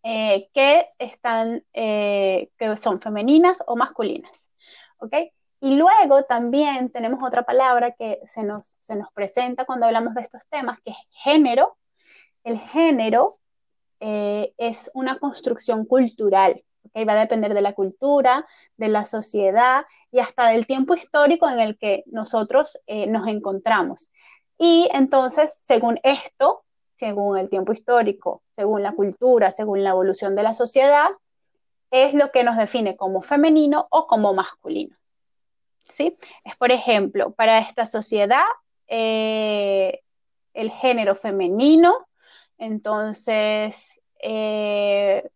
eh, 0.03 0.51
que, 0.53 0.91
están, 0.99 1.65
eh, 1.73 2.51
que 2.59 2.77
son 2.77 3.01
femeninas 3.01 3.63
o 3.67 3.75
masculinas. 3.75 4.51
¿Ok? 4.99 5.15
Y 5.61 5.77
luego 5.77 6.25
también 6.25 6.91
tenemos 6.91 7.27
otra 7.27 7.45
palabra 7.45 7.93
que 7.93 8.21
se 8.27 8.43
nos, 8.43 8.75
se 8.77 8.95
nos 8.95 9.11
presenta 9.15 9.65
cuando 9.65 9.87
hablamos 9.87 10.13
de 10.13 10.21
estos 10.21 10.47
temas, 10.51 10.79
que 10.85 10.91
es 10.91 10.99
género. 11.13 11.79
El 12.45 12.59
género 12.59 13.39
eh, 14.03 14.53
es 14.59 14.91
una 14.93 15.19
construcción 15.19 15.87
cultural, 15.87 16.63
¿okay? 16.89 17.05
va 17.05 17.15
a 17.15 17.21
depender 17.21 17.55
de 17.55 17.63
la 17.63 17.73
cultura, 17.75 18.47
de 18.77 18.89
la 18.89 19.05
sociedad 19.05 19.85
y 20.11 20.19
hasta 20.19 20.49
del 20.49 20.67
tiempo 20.67 20.95
histórico 20.95 21.49
en 21.49 21.61
el 21.61 21.79
que 21.79 22.03
nosotros 22.07 22.79
nos 23.09 23.29
encontramos. 23.29 24.11
Y 24.59 24.89
entonces, 24.93 25.57
según 25.61 25.99
esto, 26.03 26.65
según 27.03 27.37
el 27.37 27.51
tiempo 27.51 27.73
histórico, 27.73 28.43
según 28.51 28.83
la 28.83 28.93
cultura, 28.93 29.51
según 29.51 29.83
la 29.83 29.91
evolución 29.91 30.37
de 30.37 30.45
la 30.45 30.55
sociedad, 30.55 31.09
es 31.91 32.15
lo 32.15 32.31
que 32.31 32.45
nos 32.45 32.57
define 32.57 32.97
como 32.97 33.23
femenino 33.23 33.87
o 33.91 34.07
como 34.07 34.35
masculino. 34.35 34.97
¿Sí? 35.83 36.17
Es, 36.45 36.57
por 36.57 36.71
ejemplo, 36.71 37.33
para 37.33 37.59
esta 37.59 37.87
sociedad, 37.87 38.45
eh, 38.87 40.01
el 40.55 40.71
género 40.71 41.15
femenino, 41.15 42.07
entonces, 42.63 44.01
eh, 44.23 45.29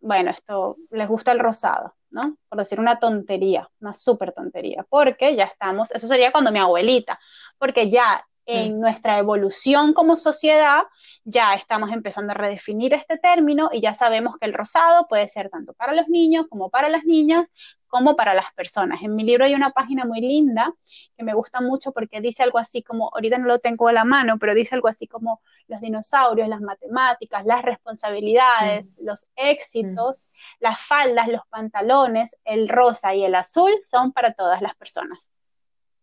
bueno, 0.00 0.30
esto 0.30 0.76
les 0.90 1.08
gusta 1.08 1.32
el 1.32 1.40
rosado, 1.40 1.96
¿no? 2.10 2.36
Por 2.48 2.58
decir 2.58 2.78
una 2.78 3.00
tontería, 3.00 3.68
una 3.80 3.92
súper 3.92 4.32
tontería, 4.32 4.86
porque 4.88 5.34
ya 5.34 5.46
estamos, 5.46 5.90
eso 5.90 6.06
sería 6.06 6.30
cuando 6.30 6.52
mi 6.52 6.60
abuelita, 6.60 7.18
porque 7.58 7.90
ya 7.90 8.24
en 8.46 8.78
nuestra 8.78 9.18
evolución 9.18 9.94
como 9.94 10.14
sociedad, 10.14 10.84
ya 11.24 11.54
estamos 11.54 11.90
empezando 11.90 12.32
a 12.32 12.34
redefinir 12.34 12.92
este 12.94 13.18
término 13.18 13.70
y 13.72 13.80
ya 13.80 13.94
sabemos 13.94 14.36
que 14.36 14.46
el 14.46 14.52
rosado 14.52 15.08
puede 15.08 15.26
ser 15.26 15.50
tanto 15.50 15.72
para 15.72 15.92
los 15.92 16.06
niños 16.08 16.46
como 16.48 16.70
para 16.70 16.88
las 16.88 17.04
niñas, 17.04 17.48
como 17.94 18.16
para 18.16 18.34
las 18.34 18.52
personas. 18.54 19.02
En 19.02 19.14
mi 19.14 19.22
libro 19.22 19.44
hay 19.44 19.54
una 19.54 19.70
página 19.70 20.04
muy 20.04 20.20
linda 20.20 20.74
que 21.16 21.22
me 21.22 21.32
gusta 21.32 21.60
mucho 21.60 21.92
porque 21.92 22.20
dice 22.20 22.42
algo 22.42 22.58
así 22.58 22.82
como, 22.82 23.08
ahorita 23.14 23.38
no 23.38 23.46
lo 23.46 23.60
tengo 23.60 23.86
a 23.86 23.92
la 23.92 24.04
mano, 24.04 24.36
pero 24.36 24.52
dice 24.52 24.74
algo 24.74 24.88
así 24.88 25.06
como 25.06 25.40
los 25.68 25.80
dinosaurios, 25.80 26.48
las 26.48 26.60
matemáticas, 26.60 27.46
las 27.46 27.62
responsabilidades, 27.62 28.90
los 28.98 29.28
éxitos, 29.36 30.26
las 30.58 30.84
faldas, 30.84 31.28
los 31.28 31.46
pantalones, 31.48 32.36
el 32.44 32.68
rosa 32.68 33.14
y 33.14 33.24
el 33.24 33.36
azul 33.36 33.70
son 33.88 34.10
para 34.10 34.32
todas 34.32 34.60
las 34.60 34.74
personas. 34.74 35.30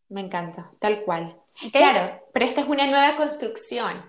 Me 0.07 0.21
encanta, 0.21 0.71
tal 0.79 1.03
cual. 1.03 1.41
Claro, 1.73 2.25
pero 2.31 2.45
esta 2.45 2.61
es 2.61 2.69
una 2.69 2.87
nueva 2.87 3.17
construcción 3.17 4.01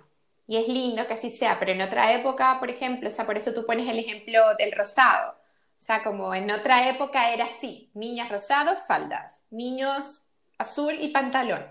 y 0.47 0.57
es 0.57 0.69
lindo 0.69 1.05
que 1.09 1.15
así 1.15 1.31
sea, 1.31 1.59
pero 1.59 1.73
en 1.73 1.83
otra 1.83 2.13
época, 2.13 2.61
por 2.61 2.71
ejemplo, 2.71 3.09
o 3.09 3.11
sea, 3.11 3.27
por 3.27 3.37
eso 3.37 3.53
tú 3.53 3.67
pones 3.67 3.89
el 3.89 3.99
ejemplo 3.99 4.39
del 4.57 4.71
rosado. 4.71 5.42
O 5.83 5.85
sea, 5.85 6.05
como 6.05 6.33
en 6.33 6.49
otra 6.49 6.89
época 6.89 7.33
era 7.33 7.47
así, 7.47 7.91
niñas 7.95 8.31
rosados, 8.31 8.79
faldas, 8.87 9.43
niños 9.51 10.25
azul 10.57 10.95
y 11.01 11.09
pantalón. 11.09 11.67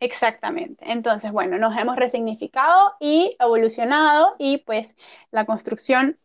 Exactamente. 0.00 0.90
Entonces, 0.90 1.30
bueno, 1.30 1.56
nos 1.56 1.76
hemos 1.76 1.94
resignificado 1.94 2.94
y 2.98 3.36
evolucionado 3.38 4.34
y 4.40 4.58
pues 4.58 4.96
la 5.30 5.44
construcción 5.44 6.18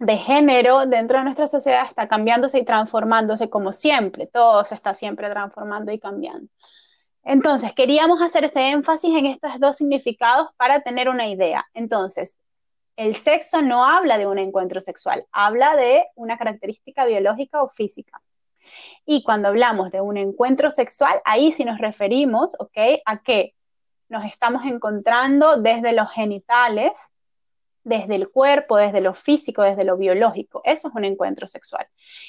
de 0.00 0.16
género 0.18 0.86
dentro 0.86 1.18
de 1.18 1.24
nuestra 1.24 1.46
sociedad 1.46 1.86
está 1.86 2.08
cambiándose 2.08 2.58
y 2.58 2.64
transformándose 2.64 3.48
como 3.48 3.72
siempre. 3.72 4.26
Todo 4.26 4.64
se 4.64 4.74
está 4.74 4.92
siempre 4.92 5.30
transformando 5.30 5.92
y 5.92 6.00
cambiando. 6.00 6.48
Entonces, 7.22 7.72
queríamos 7.74 8.20
hacer 8.22 8.42
ese 8.42 8.70
énfasis 8.70 9.14
en 9.16 9.26
estos 9.26 9.60
dos 9.60 9.76
significados 9.76 10.48
para 10.56 10.80
tener 10.80 11.08
una 11.08 11.28
idea. 11.28 11.64
Entonces, 11.74 12.40
el 12.96 13.14
sexo 13.14 13.62
no 13.62 13.84
habla 13.84 14.18
de 14.18 14.26
un 14.26 14.38
encuentro 14.38 14.80
sexual, 14.80 15.26
habla 15.32 15.76
de 15.76 16.06
una 16.14 16.38
característica 16.38 17.04
biológica 17.04 17.62
o 17.62 17.68
física. 17.68 18.20
Y 19.04 19.22
cuando 19.22 19.48
hablamos 19.48 19.90
de 19.92 20.00
un 20.00 20.16
encuentro 20.16 20.70
sexual, 20.70 21.20
ahí 21.24 21.52
sí 21.52 21.64
nos 21.64 21.78
referimos, 21.78 22.56
¿ok? 22.58 23.00
A 23.04 23.22
que 23.22 23.54
nos 24.08 24.24
estamos 24.24 24.64
encontrando 24.64 25.56
desde 25.56 25.92
los 25.92 26.10
genitales, 26.10 26.92
desde 27.84 28.16
el 28.16 28.30
cuerpo, 28.30 28.76
desde 28.76 29.00
lo 29.00 29.14
físico, 29.14 29.62
desde 29.62 29.84
lo 29.84 29.96
biológico. 29.96 30.62
Eso 30.64 30.88
es 30.88 30.94
un 30.94 31.04
encuentro 31.04 31.46
sexual. 31.46 31.86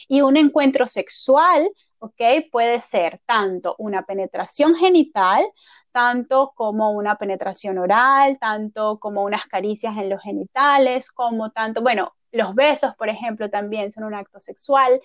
Y 0.08 0.22
un 0.22 0.38
encuentro 0.38 0.86
sexual 0.86 1.68
¿ok? 2.00 2.22
Puede 2.52 2.80
ser 2.80 3.20
tanto 3.26 3.76
una 3.80 4.04
penetración 4.06 4.76
genital, 4.76 5.46
tanto 5.92 6.54
como 6.56 6.92
una 6.92 7.18
penetración 7.18 7.78
oral, 7.78 8.38
tanto 8.40 9.00
como 9.00 9.24
unas 9.24 9.48
caricias 9.48 9.98
en 9.98 10.10
los 10.10 10.22
genitales, 10.22 11.12
como 11.12 11.52
tanto, 11.52 11.82
bueno, 11.82 12.14
los 12.32 12.54
besos, 12.56 12.96
por 12.96 13.10
ejemplo, 13.10 13.50
también 13.50 13.92
son 13.92 14.04
un 14.04 14.14
acto 14.14 14.40
sexual. 14.40 15.02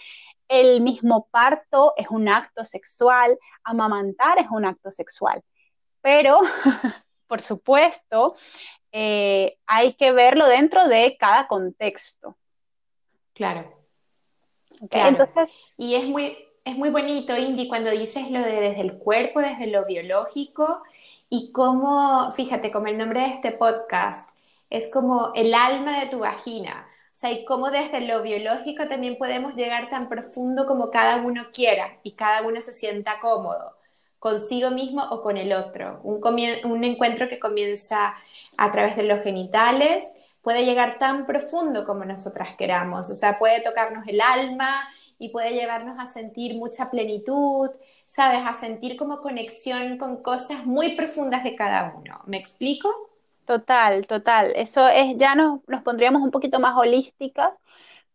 El 0.48 0.80
mismo 0.80 1.28
parto 1.30 1.94
es 1.96 2.08
un 2.10 2.28
acto 2.28 2.64
sexual, 2.64 3.38
amamantar 3.64 4.38
es 4.38 4.50
un 4.50 4.64
acto 4.64 4.90
sexual. 4.90 5.42
Pero, 6.00 6.40
por 7.26 7.42
supuesto, 7.42 8.34
eh, 8.90 9.56
hay 9.66 9.94
que 9.94 10.12
verlo 10.12 10.46
dentro 10.46 10.88
de 10.88 11.16
cada 11.18 11.46
contexto. 11.48 12.36
Claro. 13.32 13.62
Entonces, 14.90 15.48
y 15.76 15.94
es 15.94 16.04
muy, 16.06 16.36
es 16.64 16.76
muy 16.76 16.90
bonito, 16.90 17.36
Indy, 17.36 17.68
cuando 17.68 17.90
dices 17.90 18.30
lo 18.30 18.40
de 18.40 18.60
desde 18.60 18.80
el 18.80 18.94
cuerpo, 18.98 19.40
desde 19.40 19.66
lo 19.66 19.84
biológico, 19.84 20.82
y 21.28 21.50
cómo, 21.52 22.30
fíjate, 22.32 22.70
como 22.70 22.88
el 22.88 22.98
nombre 22.98 23.20
de 23.20 23.28
este 23.28 23.52
podcast, 23.52 24.28
es 24.70 24.90
como 24.92 25.32
el 25.34 25.54
alma 25.54 26.00
de 26.00 26.06
tu 26.06 26.20
vagina. 26.20 26.86
O 27.12 27.16
sea, 27.16 27.30
y 27.30 27.44
cómo 27.44 27.70
desde 27.70 28.00
lo 28.00 28.22
biológico 28.22 28.88
también 28.88 29.18
podemos 29.18 29.54
llegar 29.54 29.90
tan 29.90 30.08
profundo 30.08 30.66
como 30.66 30.90
cada 30.90 31.16
uno 31.16 31.46
quiera 31.52 31.98
y 32.02 32.12
cada 32.12 32.42
uno 32.42 32.60
se 32.60 32.72
sienta 32.72 33.20
cómodo, 33.20 33.76
consigo 34.18 34.70
mismo 34.70 35.02
o 35.10 35.22
con 35.22 35.36
el 35.36 35.52
otro. 35.52 36.00
Un, 36.04 36.84
encuentro 36.84 37.28
que 37.28 37.38
comienza 37.38 38.14
a 38.56 38.72
través 38.72 38.96
de 38.96 39.02
los 39.02 39.22
genitales 39.22 40.10
puede 40.42 40.64
llegar 40.64 40.98
tan 40.98 41.26
profundo 41.26 41.84
como 41.86 42.04
nosotras 42.04 42.56
queramos. 42.56 43.10
O 43.10 43.14
sea, 43.14 43.38
puede 43.38 43.60
tocarnos 43.60 44.06
el 44.08 44.20
alma 44.20 44.88
y 45.22 45.28
puede 45.28 45.52
llevarnos 45.52 46.00
a 46.00 46.06
sentir 46.06 46.56
mucha 46.56 46.90
plenitud, 46.90 47.70
¿sabes? 48.06 48.40
A 48.44 48.54
sentir 48.54 48.96
como 48.96 49.20
conexión 49.20 49.96
con 49.96 50.20
cosas 50.20 50.66
muy 50.66 50.96
profundas 50.96 51.44
de 51.44 51.54
cada 51.54 51.94
uno. 51.96 52.20
¿Me 52.26 52.38
explico? 52.38 52.92
Total, 53.44 54.04
total. 54.08 54.52
Eso 54.56 54.88
es, 54.88 55.16
ya 55.18 55.36
nos, 55.36 55.60
pondríamos 55.84 56.22
un 56.22 56.32
poquito 56.32 56.58
más 56.58 56.76
holísticas, 56.76 57.56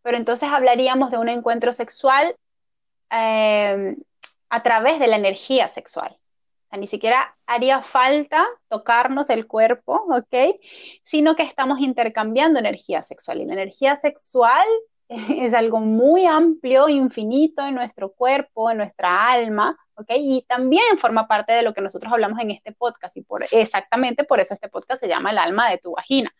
pero 0.01 0.17
entonces 0.17 0.49
hablaríamos 0.51 1.09
de 1.09 1.17
un 1.17 1.29
encuentro 1.29 1.71
sexual 1.71 2.35
em, 3.09 3.95
a 4.49 4.61
través 4.61 4.99
de 4.99 5.07
la 5.07 5.15
energía 5.15 5.69
sexual. 5.69 6.11
O 6.11 6.69
sea, 6.71 6.77
ni 6.77 6.87
siquiera 6.87 7.37
haría 7.45 7.83
falta 7.83 8.45
tocarnos 8.67 9.29
el 9.29 9.47
cuerpo, 9.47 9.93
¿ok? 10.09 10.59
Sino 11.03 11.37
que 11.37 11.43
estamos 11.43 11.79
intercambiando 11.79 12.59
energía 12.59 13.01
sexual. 13.01 13.39
Y 13.39 13.45
la 13.45 13.53
energía 13.53 13.95
sexual 13.95 14.67
es 15.43 15.53
algo 15.53 15.79
muy 15.79 16.25
amplio, 16.25 16.89
infinito 16.89 17.65
en 17.65 17.75
nuestro 17.75 18.11
cuerpo, 18.13 18.69
en 18.71 18.77
nuestra 18.77 19.31
alma, 19.31 19.77
y 20.09 20.45
también 20.47 20.97
forma 20.99 21.27
parte 21.27 21.53
de 21.53 21.63
lo 21.63 21.73
que 21.73 21.81
nosotros 21.81 22.11
hablamos 22.11 22.39
en 22.39 22.51
este 22.51 22.71
podcast 22.71 23.17
y 23.17 23.21
por, 23.21 23.43
exactamente 23.51 24.23
por 24.23 24.39
eso 24.39 24.53
este 24.53 24.69
podcast 24.69 24.99
se 24.99 25.07
llama 25.07 25.31
El 25.31 25.39
alma 25.39 25.69
de 25.69 25.79
tu 25.79 25.93
vagina. 25.93 26.31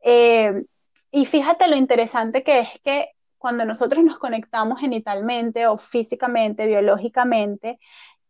Eh, 0.00 0.64
y 1.10 1.24
fíjate 1.24 1.68
lo 1.68 1.76
interesante 1.76 2.42
que 2.42 2.60
es 2.60 2.78
que 2.80 3.12
cuando 3.38 3.64
nosotros 3.64 4.04
nos 4.04 4.18
conectamos 4.18 4.80
genitalmente 4.80 5.66
o 5.66 5.78
físicamente, 5.78 6.66
biológicamente, 6.66 7.78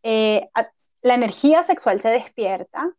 eh, 0.03 0.49
la 1.01 1.15
energía 1.15 1.63
sexual 1.63 1.99
se 1.99 2.09
despierta 2.09 2.93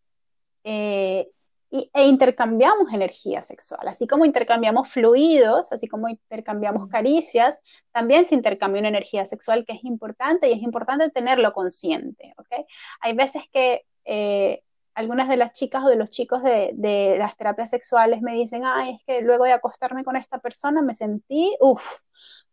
eh, 0.64 1.30
e 1.70 2.06
intercambiamos 2.06 2.92
energía 2.92 3.42
sexual, 3.42 3.86
así 3.86 4.06
como 4.06 4.24
intercambiamos 4.24 4.90
fluidos, 4.90 5.72
así 5.72 5.86
como 5.86 6.08
intercambiamos 6.08 6.88
caricias, 6.88 7.60
también 7.92 8.26
se 8.26 8.34
intercambia 8.34 8.80
una 8.80 8.88
energía 8.88 9.24
sexual 9.26 9.64
que 9.64 9.74
es 9.74 9.84
importante 9.84 10.48
y 10.48 10.52
es 10.52 10.62
importante 10.62 11.10
tenerlo 11.10 11.52
consciente, 11.52 12.34
¿ok? 12.38 12.66
Hay 13.00 13.14
veces 13.14 13.44
que 13.52 13.86
eh, 14.04 14.62
algunas 14.94 15.28
de 15.28 15.36
las 15.36 15.52
chicas 15.52 15.84
o 15.84 15.88
de 15.88 15.96
los 15.96 16.10
chicos 16.10 16.42
de, 16.42 16.72
de, 16.74 17.16
las 17.18 17.36
terapias 17.36 17.70
sexuales 17.70 18.20
me 18.20 18.32
dicen, 18.32 18.62
ay, 18.64 18.94
es 18.96 19.04
que 19.06 19.22
luego 19.22 19.44
de 19.44 19.52
acostarme 19.52 20.02
con 20.04 20.16
esta 20.16 20.38
persona 20.38 20.82
me 20.82 20.94
sentí, 20.94 21.56
uff, 21.60 22.00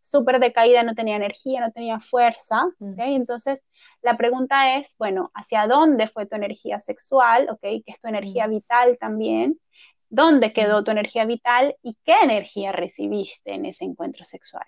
súper 0.08 0.40
decaída, 0.40 0.82
no 0.82 0.94
tenía 0.94 1.16
energía, 1.16 1.60
no 1.60 1.72
tenía 1.72 2.00
fuerza, 2.00 2.66
mm. 2.78 3.00
Entonces, 3.00 3.64
la 4.02 4.16
pregunta 4.16 4.76
es, 4.78 4.94
bueno, 4.98 5.30
¿hacia 5.34 5.66
dónde 5.66 6.08
fue 6.08 6.26
tu 6.26 6.36
energía 6.36 6.78
sexual, 6.78 7.48
¿ok? 7.50 7.60
Que 7.60 7.82
es 7.86 8.00
tu 8.00 8.08
energía 8.08 8.46
mm. 8.46 8.50
vital 8.50 8.98
también. 8.98 9.60
¿Dónde 10.10 10.52
quedó 10.52 10.82
tu 10.82 10.90
energía 10.90 11.26
vital 11.26 11.76
y 11.82 11.98
qué 12.04 12.14
energía 12.22 12.72
recibiste 12.72 13.52
en 13.52 13.66
ese 13.66 13.84
encuentro 13.84 14.24
sexual? 14.24 14.64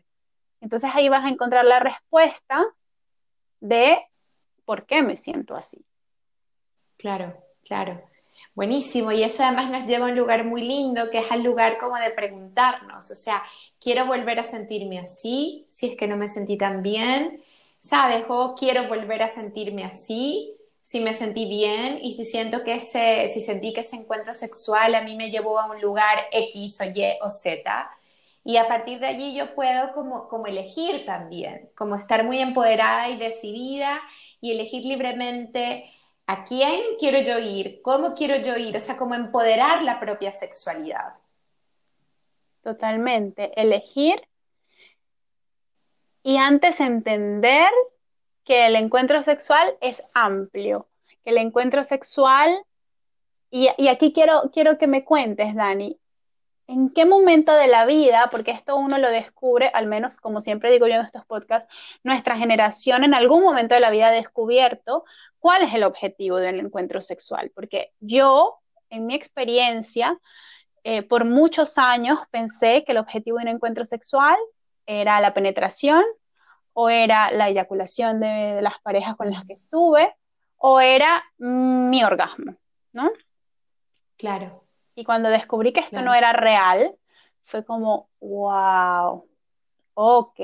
Entonces 0.61 0.91
ahí 0.93 1.09
vas 1.09 1.25
a 1.25 1.31
encontrar 1.31 1.65
la 1.65 1.79
respuesta 1.81 2.63
de 3.61 3.99
por 4.67 4.85
qué 4.85 5.03
me 5.03 5.17
siento 5.17 5.57
así. 5.57 5.83
Claro, 6.99 7.43
claro. 7.65 8.10
Buenísimo, 8.55 9.13
y 9.13 9.23
eso 9.23 9.45
además 9.45 9.71
nos 9.71 9.87
lleva 9.89 10.07
a 10.07 10.09
un 10.11 10.17
lugar 10.17 10.45
muy 10.45 10.63
lindo, 10.63 11.11
que 11.11 11.19
es 11.19 11.31
al 11.31 11.43
lugar 11.43 11.79
como 11.79 11.97
de 11.97 12.11
preguntarnos, 12.11 13.11
o 13.11 13.15
sea, 13.15 13.43
quiero 13.81 14.07
volver 14.07 14.41
a 14.41 14.45
sentirme 14.45 14.99
así, 14.99 15.65
si 15.69 15.87
es 15.89 15.97
que 15.97 16.07
no 16.07 16.17
me 16.17 16.29
sentí 16.29 16.59
tan 16.59 16.83
bien, 16.83 17.43
¿sabes? 17.81 18.25
O 18.29 18.55
quiero 18.59 18.89
volver 18.89 19.23
a 19.23 19.29
sentirme 19.29 19.85
así, 19.85 20.57
si 20.83 21.01
me 21.01 21.13
sentí 21.13 21.49
bien 21.49 22.01
y 22.03 22.15
si 22.15 22.25
siento 22.25 22.65
que 22.65 22.75
ese, 22.75 23.29
si 23.29 23.41
sentí 23.41 23.73
que 23.73 23.83
ese 23.83 23.97
encuentro 23.97 24.35
sexual 24.35 24.95
a 24.95 25.03
mí 25.03 25.17
me 25.17 25.31
llevó 25.31 25.59
a 25.61 25.71
un 25.71 25.81
lugar 25.81 26.19
X 26.33 26.81
o 26.81 26.85
Y 26.85 27.05
o 27.23 27.31
Z. 27.31 27.91
Y 28.43 28.57
a 28.57 28.67
partir 28.67 28.99
de 28.99 29.07
allí 29.07 29.37
yo 29.37 29.55
puedo 29.55 29.93
como, 29.93 30.29
como 30.29 30.47
elegir 30.47 31.05
también, 31.07 31.71
como 31.77 31.95
estar 31.97 32.25
muy 32.25 32.41
empoderada 32.41 33.09
y 33.09 33.19
decidida 33.19 34.01
y 34.41 34.53
elegir 34.53 34.85
libremente 34.85 35.85
a 36.31 36.45
quién 36.45 36.81
quiero 36.97 37.21
yo 37.23 37.41
ir, 37.41 37.83
cómo 37.83 38.15
quiero 38.15 38.37
yo 38.37 38.57
ir, 38.57 38.77
o 38.77 38.81
sea, 38.81 38.97
como 38.97 39.17
empoderar 39.17 39.83
la 39.83 39.99
propia 39.99 40.31
sexualidad. 40.31 41.15
Totalmente. 42.63 43.51
Elegir 43.61 44.23
y 46.23 46.37
antes 46.37 46.79
entender 46.79 47.69
que 48.45 48.67
el 48.67 48.77
encuentro 48.77 49.25
sexual 49.25 49.77
es 49.81 50.13
amplio, 50.15 50.87
que 51.25 51.31
el 51.31 51.39
encuentro 51.39 51.83
sexual, 51.83 52.65
y, 53.51 53.67
aquí 53.89 54.13
quiero, 54.13 54.51
quiero 54.53 54.79
que 54.79 54.87
me 54.87 55.05
cuentes, 55.05 55.57
Dani, 55.57 55.99
¿en 56.69 56.91
qué 56.91 57.07
momento 57.07 57.53
de 57.55 57.67
la 57.67 57.87
vida, 57.87 58.29
porque 58.31 58.53
esto 58.53 58.77
uno 58.77 58.99
lo 58.99 59.11
descubre, 59.11 59.69
al 59.75 59.89
menos 59.89 60.17
como 60.19 60.41
siempre 60.41 60.71
digo 60.71 60.87
yo 60.87 60.95
en 60.95 61.05
estos 61.05 61.25
podcasts, 61.25 61.73
nuestra 62.05 62.37
generación 62.37 63.03
en 63.03 63.15
algún 63.15 63.43
momento 63.43 63.75
de 63.75 63.81
la 63.81 63.91
vida 63.91 64.09
ha 64.09 64.13
descubierto 64.13 65.05
cuál 65.41 65.63
es 65.63 65.75
el 65.75 65.85
objetivo 65.85 66.37
del 66.37 66.61
encuentro 66.61 67.01
sexual? 67.01 67.51
Porque 67.55 67.93
yo, 68.01 68.59
en 68.91 69.07
mi 69.07 69.15
experiencia, 69.15 70.19
eh, 70.85 71.03
por 71.03 71.25
muchos 71.25 71.77
años 71.79 72.21
pensé 72.31 72.85
que 72.85 72.93
el 72.93 72.99
objetivo 72.99 73.39
de 73.39 73.45
un 73.45 73.49
encuentro 73.49 73.85
sexual 73.85 74.37
era 74.87 75.21
la 75.21 75.35
penetración 75.35 76.05
o 76.73 76.89
era 76.89 77.31
la 77.31 77.49
eyaculación 77.49 78.21
de, 78.21 78.61
las 78.63 78.81
parejas 78.81 79.17
con 79.17 79.31
las 79.31 79.45
que 79.45 79.55
estuve 79.55 80.15
o 80.57 80.81
era 80.81 81.25
mi 81.39 82.05
orgasmo, 82.05 82.57
¿no? 82.93 83.11
Claro. 84.17 84.65
Y 84.95 85.05
cuando 85.05 85.31
descubrí 85.31 85.73
que 85.73 85.81
esto 85.81 86.03
no 86.03 86.15
era 86.15 86.33
real, 86.33 86.95
fue 87.45 87.65
como, 87.65 88.09
wow, 88.21 89.27
ok, 89.95 90.41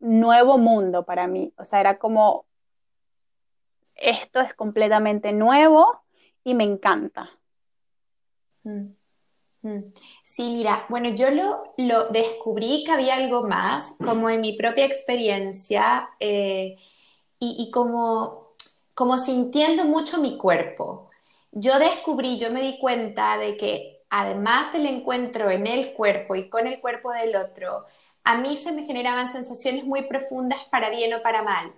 nuevo 0.00 0.58
mundo 0.58 1.04
para 1.04 1.26
mí. 1.26 1.52
O 1.56 1.64
sea, 1.64 1.80
era 1.80 1.98
como, 1.98 2.46
esto 3.98 4.40
es 4.40 4.54
completamente 4.54 5.32
nuevo 5.32 6.02
y 6.44 6.54
me 6.54 6.64
encanta. 6.64 7.30
Mm. 8.64 8.94
Mm. 9.62 9.92
Sí, 10.22 10.52
mira, 10.52 10.86
bueno, 10.88 11.10
yo 11.10 11.28
lo, 11.30 12.08
descubrí 12.10 12.84
que 12.84 12.92
había 12.92 13.16
algo 13.16 13.46
más, 13.46 13.96
como 14.04 14.30
en 14.30 14.40
mi 14.40 14.56
propia 14.56 14.84
experiencia 14.84 16.08
eh, 16.20 16.76
y, 17.40 17.70
como, 17.70 18.54
como 18.94 19.18
sintiendo 19.18 19.84
mucho 19.84 20.20
mi 20.20 20.36
cuerpo. 20.36 21.10
Yo 21.52 21.78
descubrí, 21.78 22.38
yo 22.38 22.50
me 22.50 22.62
di 22.62 22.78
cuenta 22.78 23.38
de 23.38 23.56
que 23.56 24.02
además 24.10 24.72
del 24.72 24.86
encuentro 24.86 25.50
en 25.50 25.66
el 25.66 25.92
cuerpo 25.94 26.34
y 26.34 26.48
con 26.48 26.66
el 26.66 26.80
cuerpo 26.80 27.12
del 27.12 27.36
otro, 27.36 27.84
a 28.24 28.38
mí 28.38 28.56
se 28.56 28.72
me 28.72 28.84
generaban 28.84 29.28
sensaciones 29.28 29.84
muy 29.84 30.02
profundas 30.08 30.64
para 30.70 30.90
bien 30.90 31.14
o 31.14 31.22
para 31.22 31.42
mal 31.42 31.72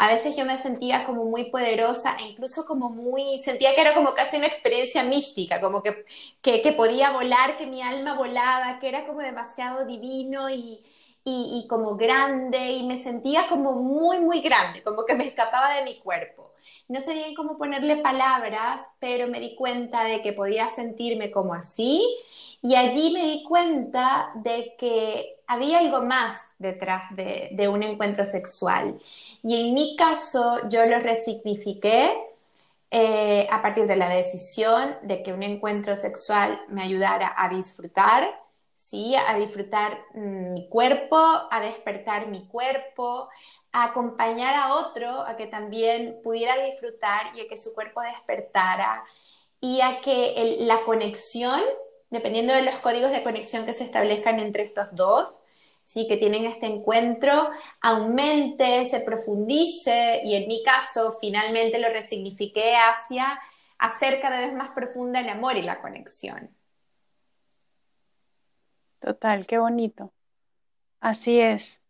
a 0.00 0.06
veces 0.06 0.34
yo 0.34 0.46
me 0.46 0.56
sentía 0.56 1.04
como 1.04 1.26
muy 1.26 1.50
poderosa 1.50 2.16
e 2.18 2.28
incluso 2.28 2.64
como 2.64 2.88
muy, 2.88 3.36
sentía 3.36 3.74
que 3.74 3.82
era 3.82 3.92
como 3.92 4.14
casi 4.14 4.38
una 4.38 4.46
experiencia 4.46 5.04
mística, 5.04 5.60
como 5.60 5.82
que, 5.82 6.06
que, 6.40 6.72
podía 6.72 7.10
volar, 7.10 7.58
que 7.58 7.66
mi 7.66 7.82
alma 7.82 8.14
volaba, 8.14 8.78
que 8.78 8.88
era 8.88 9.04
como 9.04 9.20
demasiado 9.20 9.84
divino 9.84 10.48
y, 10.48 10.82
y, 11.22 11.66
como 11.68 11.96
grande 11.96 12.70
y 12.70 12.86
me 12.86 12.96
sentía 12.96 13.46
como 13.50 13.74
muy, 13.74 14.20
muy 14.20 14.40
grande, 14.40 14.82
como 14.82 15.04
que 15.04 15.14
me 15.14 15.26
escapaba 15.26 15.74
de 15.74 15.84
mi 15.84 15.98
cuerpo. 15.98 16.54
No 16.88 16.98
sé 17.00 17.12
bien 17.12 17.34
cómo 17.34 17.58
ponerle 17.58 17.96
palabras, 17.96 18.80
pero 19.00 19.28
me 19.28 19.38
di 19.38 19.54
cuenta 19.54 20.04
de 20.04 20.22
que 20.22 20.32
podía 20.32 20.70
sentirme 20.70 21.30
como 21.30 21.52
así 21.52 22.02
y 22.62 22.74
allí 22.74 23.12
me 23.12 23.24
di 23.24 23.42
cuenta 23.42 24.32
de 24.34 24.76
que 24.78 25.40
había 25.46 25.80
algo 25.80 26.00
más 26.02 26.54
detrás 26.58 27.14
de, 27.14 27.50
de 27.52 27.68
un 27.68 27.82
encuentro 27.82 28.24
sexual 28.24 28.98
y 29.42 29.68
en 29.68 29.74
mi 29.74 29.96
caso, 29.96 30.68
yo 30.68 30.86
lo 30.86 30.98
resignifiqué 31.00 32.14
eh, 32.90 33.46
a 33.50 33.62
partir 33.62 33.86
de 33.86 33.96
la 33.96 34.08
decisión 34.08 34.96
de 35.02 35.22
que 35.22 35.32
un 35.32 35.42
encuentro 35.42 35.96
sexual 35.96 36.60
me 36.68 36.82
ayudara 36.82 37.32
a 37.36 37.48
disfrutar, 37.48 38.28
¿sí? 38.74 39.14
a 39.16 39.34
disfrutar 39.38 39.98
mm, 40.14 40.52
mi 40.54 40.68
cuerpo, 40.68 41.16
a 41.16 41.60
despertar 41.60 42.26
mi 42.28 42.46
cuerpo, 42.48 43.28
a 43.72 43.84
acompañar 43.84 44.54
a 44.56 44.74
otro 44.76 45.22
a 45.22 45.36
que 45.36 45.46
también 45.46 46.20
pudiera 46.24 46.56
disfrutar 46.64 47.30
y 47.36 47.40
a 47.42 47.48
que 47.48 47.56
su 47.56 47.74
cuerpo 47.74 48.00
despertara. 48.02 49.04
y 49.60 49.80
a 49.82 50.00
que 50.00 50.56
la 50.60 50.84
conexión, 50.84 51.60
dependiendo 52.10 52.54
de 52.54 52.62
los 52.62 52.76
códigos 52.80 53.10
de 53.12 53.22
conexión 53.22 53.66
que 53.66 53.72
se 53.72 53.84
establezcan 53.84 54.40
entre 54.40 54.64
estos 54.64 54.88
dos, 54.92 55.42
¿sí? 55.90 56.06
que 56.06 56.18
tienen 56.18 56.44
este 56.44 56.66
encuentro, 56.66 57.50
aumente, 57.80 58.84
se 58.84 59.00
profundice 59.00 60.20
y 60.22 60.36
en 60.36 60.46
mi 60.46 60.62
caso 60.62 61.16
finalmente 61.20 61.80
lo 61.80 61.88
resignifiqué 61.88 62.76
hacia 62.76 63.40
hacer 63.76 64.20
cada 64.20 64.38
vez 64.38 64.54
más 64.54 64.70
profunda 64.70 65.18
el 65.18 65.28
amor 65.28 65.56
y 65.56 65.62
la 65.62 65.80
conexión. 65.80 66.54
Total, 69.00 69.48
qué 69.48 69.58
bonito. 69.58 70.12
Así 71.00 71.40
es. 71.40 71.80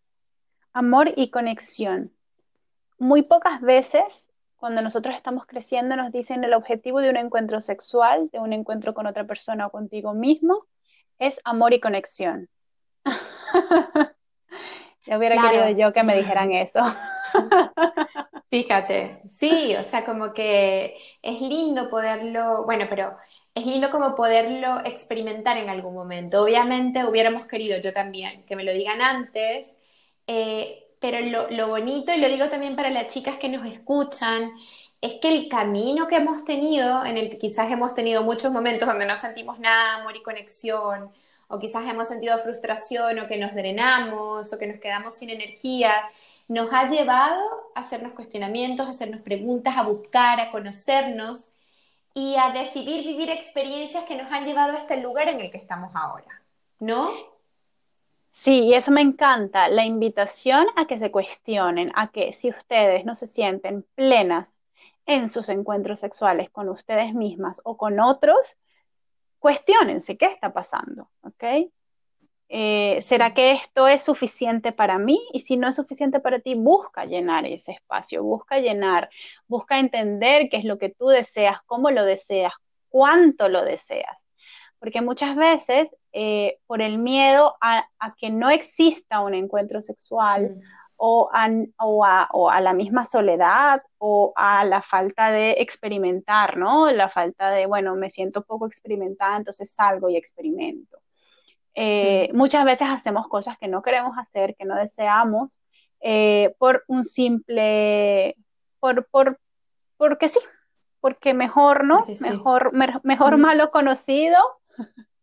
Amor 0.72 1.12
y 1.14 1.28
conexión. 1.28 2.10
Muy 2.98 3.20
pocas 3.20 3.60
veces 3.60 4.30
cuando 4.56 4.80
nosotros 4.80 5.14
estamos 5.14 5.44
creciendo 5.44 5.94
nos 5.96 6.10
dicen 6.10 6.42
el 6.44 6.54
objetivo 6.54 7.00
de 7.00 7.10
un 7.10 7.18
encuentro 7.18 7.60
sexual, 7.60 8.30
de 8.32 8.38
un 8.38 8.54
encuentro 8.54 8.94
con 8.94 9.06
otra 9.06 9.26
persona 9.26 9.66
o 9.66 9.70
contigo 9.70 10.14
mismo, 10.14 10.66
es 11.18 11.38
amor 11.44 11.74
y 11.74 11.80
conexión. 11.80 12.48
ya 15.06 15.18
hubiera 15.18 15.40
querido 15.40 15.70
yo 15.70 15.92
que 15.92 16.02
me 16.02 16.16
dijeran 16.16 16.52
eso. 16.52 16.80
Fíjate, 18.50 19.22
sí, 19.30 19.76
o 19.76 19.84
sea, 19.84 20.04
como 20.04 20.34
que 20.34 20.96
es 21.22 21.40
lindo 21.40 21.88
poderlo, 21.88 22.64
bueno, 22.64 22.86
pero 22.88 23.16
es 23.54 23.66
lindo 23.66 23.90
como 23.90 24.16
poderlo 24.16 24.80
experimentar 24.84 25.56
en 25.56 25.68
algún 25.68 25.94
momento. 25.94 26.42
Obviamente 26.42 27.04
hubiéramos 27.04 27.46
querido, 27.46 27.78
yo 27.80 27.92
también, 27.92 28.44
que 28.44 28.56
me 28.56 28.64
lo 28.64 28.72
digan 28.72 29.02
antes, 29.02 29.76
eh, 30.26 30.88
pero 31.00 31.20
lo, 31.20 31.50
lo, 31.50 31.68
bonito, 31.68 32.12
y 32.12 32.18
lo 32.18 32.28
digo 32.28 32.48
también 32.48 32.76
para 32.76 32.90
las 32.90 33.12
chicas 33.12 33.38
que 33.38 33.48
nos 33.48 33.66
escuchan, 33.66 34.52
es 35.00 35.14
que 35.20 35.28
el 35.28 35.48
camino 35.48 36.06
que 36.08 36.16
hemos 36.16 36.44
tenido, 36.44 37.04
en 37.04 37.16
el 37.16 37.30
que 37.30 37.38
quizás 37.38 37.70
hemos 37.70 37.94
tenido 37.94 38.22
muchos 38.22 38.52
momentos 38.52 38.88
donde 38.88 39.06
no 39.06 39.16
sentimos 39.16 39.58
nada, 39.58 39.96
amor 39.96 40.16
y 40.16 40.22
conexión, 40.22 41.10
o 41.50 41.58
quizás 41.58 41.86
hemos 41.88 42.08
sentido 42.08 42.38
frustración, 42.38 43.18
o 43.18 43.26
que 43.26 43.36
nos 43.36 43.52
drenamos, 43.54 44.52
o 44.52 44.58
que 44.58 44.66
nos 44.68 44.80
quedamos 44.80 45.14
sin 45.14 45.30
energía, 45.30 45.92
nos 46.48 46.72
ha 46.72 46.88
llevado 46.88 47.42
a 47.74 47.80
hacernos 47.80 48.12
cuestionamientos, 48.12 48.86
a 48.86 48.90
hacernos 48.90 49.20
preguntas, 49.20 49.74
a 49.76 49.82
buscar, 49.82 50.40
a 50.40 50.50
conocernos 50.50 51.50
y 52.14 52.36
a 52.36 52.50
decidir 52.50 53.04
vivir 53.06 53.30
experiencias 53.30 54.04
que 54.04 54.16
nos 54.16 54.30
han 54.32 54.44
llevado 54.44 54.76
a 54.76 54.80
este 54.80 55.00
lugar 55.00 55.28
en 55.28 55.40
el 55.40 55.50
que 55.50 55.58
estamos 55.58 55.90
ahora, 55.94 56.42
¿no? 56.78 57.08
Sí, 58.32 58.64
y 58.64 58.74
eso 58.74 58.92
me 58.92 59.00
encanta, 59.00 59.68
la 59.68 59.84
invitación 59.84 60.66
a 60.76 60.86
que 60.86 60.98
se 60.98 61.10
cuestionen, 61.10 61.92
a 61.94 62.10
que 62.12 62.32
si 62.32 62.48
ustedes 62.50 63.04
no 63.04 63.14
se 63.16 63.26
sienten 63.26 63.84
plenas 63.94 64.48
en 65.06 65.28
sus 65.28 65.48
encuentros 65.48 66.00
sexuales 66.00 66.48
con 66.50 66.68
ustedes 66.68 67.12
mismas 67.12 67.60
o 67.64 67.76
con 67.76 67.98
otros, 67.98 68.56
cuestionense 69.40 70.16
qué 70.16 70.26
está 70.26 70.52
pasando, 70.52 71.10
¿ok? 71.22 71.44
Eh, 72.52 72.98
¿Será 73.00 73.32
que 73.32 73.52
esto 73.52 73.86
es 73.86 74.02
suficiente 74.02 74.72
para 74.72 74.98
mí? 74.98 75.20
Y 75.32 75.40
si 75.40 75.56
no 75.56 75.68
es 75.68 75.76
suficiente 75.76 76.18
para 76.18 76.40
ti, 76.40 76.54
busca 76.54 77.04
llenar 77.04 77.46
ese 77.46 77.72
espacio, 77.72 78.24
busca 78.24 78.58
llenar, 78.58 79.08
busca 79.46 79.78
entender 79.78 80.48
qué 80.50 80.56
es 80.56 80.64
lo 80.64 80.76
que 80.76 80.90
tú 80.90 81.06
deseas, 81.06 81.58
cómo 81.66 81.90
lo 81.90 82.04
deseas, 82.04 82.52
cuánto 82.88 83.48
lo 83.48 83.64
deseas. 83.64 84.26
Porque 84.80 85.00
muchas 85.00 85.36
veces, 85.36 85.94
eh, 86.12 86.58
por 86.66 86.82
el 86.82 86.98
miedo 86.98 87.54
a, 87.60 87.86
que 88.16 88.30
no 88.30 88.50
exista 88.50 89.20
un 89.20 89.34
encuentro 89.34 89.80
sexual 89.80 90.56
mm. 90.56 90.60
O, 91.02 91.30
o, 91.78 92.50
a, 92.50 92.60
la 92.60 92.74
misma 92.74 93.06
soledad 93.06 93.82
o 93.96 94.34
a 94.36 94.64
la 94.66 94.82
falta 94.82 95.30
de 95.30 95.52
experimentar, 95.52 96.58
¿no? 96.58 96.90
La 96.90 97.08
falta 97.08 97.50
de, 97.50 97.64
bueno, 97.64 97.96
me 97.96 98.10
siento 98.10 98.42
poco 98.42 98.66
experimentada, 98.66 99.38
entonces 99.38 99.72
salgo 99.72 100.10
y 100.10 100.16
experimento. 100.18 100.98
Eh, 101.74 102.30
muchas 102.34 102.66
veces 102.66 102.88
hacemos 102.90 103.28
cosas 103.28 103.56
que 103.56 103.66
no 103.66 103.80
queremos 103.80 104.18
hacer, 104.18 104.54
que 104.56 104.66
no 104.66 104.76
deseamos, 104.76 105.48
eh, 106.00 106.52
por 106.58 106.84
un 106.86 107.06
simple, 107.06 108.36
por, 108.78 109.06
por, 109.06 109.40
porque 109.96 110.28
sí, 110.28 110.40
porque 111.00 111.32
mejor, 111.32 111.84
¿no? 111.84 112.04
Mejor, 112.20 112.72
mejor 113.04 113.38
malo 113.38 113.70
conocido 113.70 114.38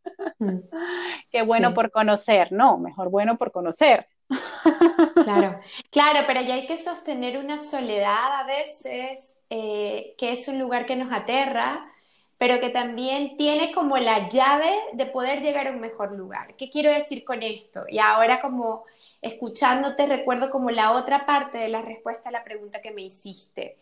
que 1.30 1.44
bueno 1.44 1.76
por 1.76 1.92
conocer, 1.92 2.52
no, 2.52 2.80
mejor 2.80 3.12
bueno 3.12 3.38
por 3.38 3.52
conocer. 3.52 4.08
Claro, 5.24 5.60
claro, 5.92 6.20
pero 6.26 6.42
ya 6.42 6.54
hay 6.56 6.68
que 6.68 6.78
sostener 6.78 7.38
una 7.38 7.58
soledad 7.58 8.40
a 8.42 8.46
veces, 8.46 9.38
eh, 9.50 10.16
que 10.18 10.32
es 10.32 10.48
un 10.48 10.58
lugar 10.60 10.86
que 10.86 10.96
nos 10.96 11.12
aterra, 11.12 11.92
pero 12.38 12.60
que 12.62 12.70
también 12.70 13.36
tiene 13.36 13.72
como 13.74 13.98
la 13.98 14.30
llave 14.30 14.70
de 14.94 15.06
poder 15.08 15.42
llegar 15.42 15.68
a 15.68 15.72
un 15.72 15.82
mejor 15.82 16.14
lugar. 16.14 16.56
¿Qué 16.56 16.70
quiero 16.70 16.92
decir 16.92 17.26
con 17.26 17.44
esto? 17.44 17.82
Y 17.90 18.00
ahora 18.00 18.40
como 18.40 18.86
escuchándote 19.22 20.06
recuerdo 20.06 20.50
como 20.52 20.70
la 20.72 20.92
otra 20.92 21.26
parte 21.26 21.58
de 21.58 21.68
la 21.70 21.82
respuesta 21.82 22.30
a 22.30 22.32
la 22.32 22.44
pregunta 22.44 22.82
que 22.82 22.92
me 22.92 23.02
hiciste. 23.02 23.78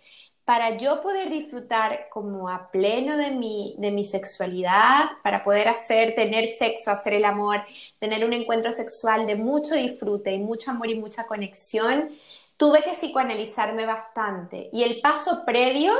Para 0.46 0.78
yo 0.78 1.02
poder 1.02 1.30
disfrutar 1.32 2.08
como 2.12 2.50
a 2.50 2.70
pleno 2.70 3.18
de 3.18 3.32
mi, 3.32 3.76
de 3.80 3.90
mi 3.92 4.04
sexualidad, 4.04 5.06
para 5.24 5.44
poder 5.44 5.68
hacer, 5.68 6.14
tener 6.16 6.50
sexo, 6.50 6.92
hacer 6.92 7.14
el 7.14 7.26
amor, 7.26 7.64
tener 8.00 8.24
un 8.24 8.32
encuentro 8.34 8.72
sexual 8.72 9.26
de 9.26 9.36
mucho 9.36 9.74
disfrute 9.74 10.32
y 10.34 10.38
mucho 10.38 10.70
amor 10.72 10.90
y 10.92 11.00
mucha 11.00 11.26
conexión, 11.28 12.12
tuve 12.58 12.84
que 12.84 12.92
psicoanalizarme 12.92 13.86
bastante. 13.88 14.70
Y 14.72 14.84
el 14.84 15.02
paso 15.02 15.44
previo 15.46 15.94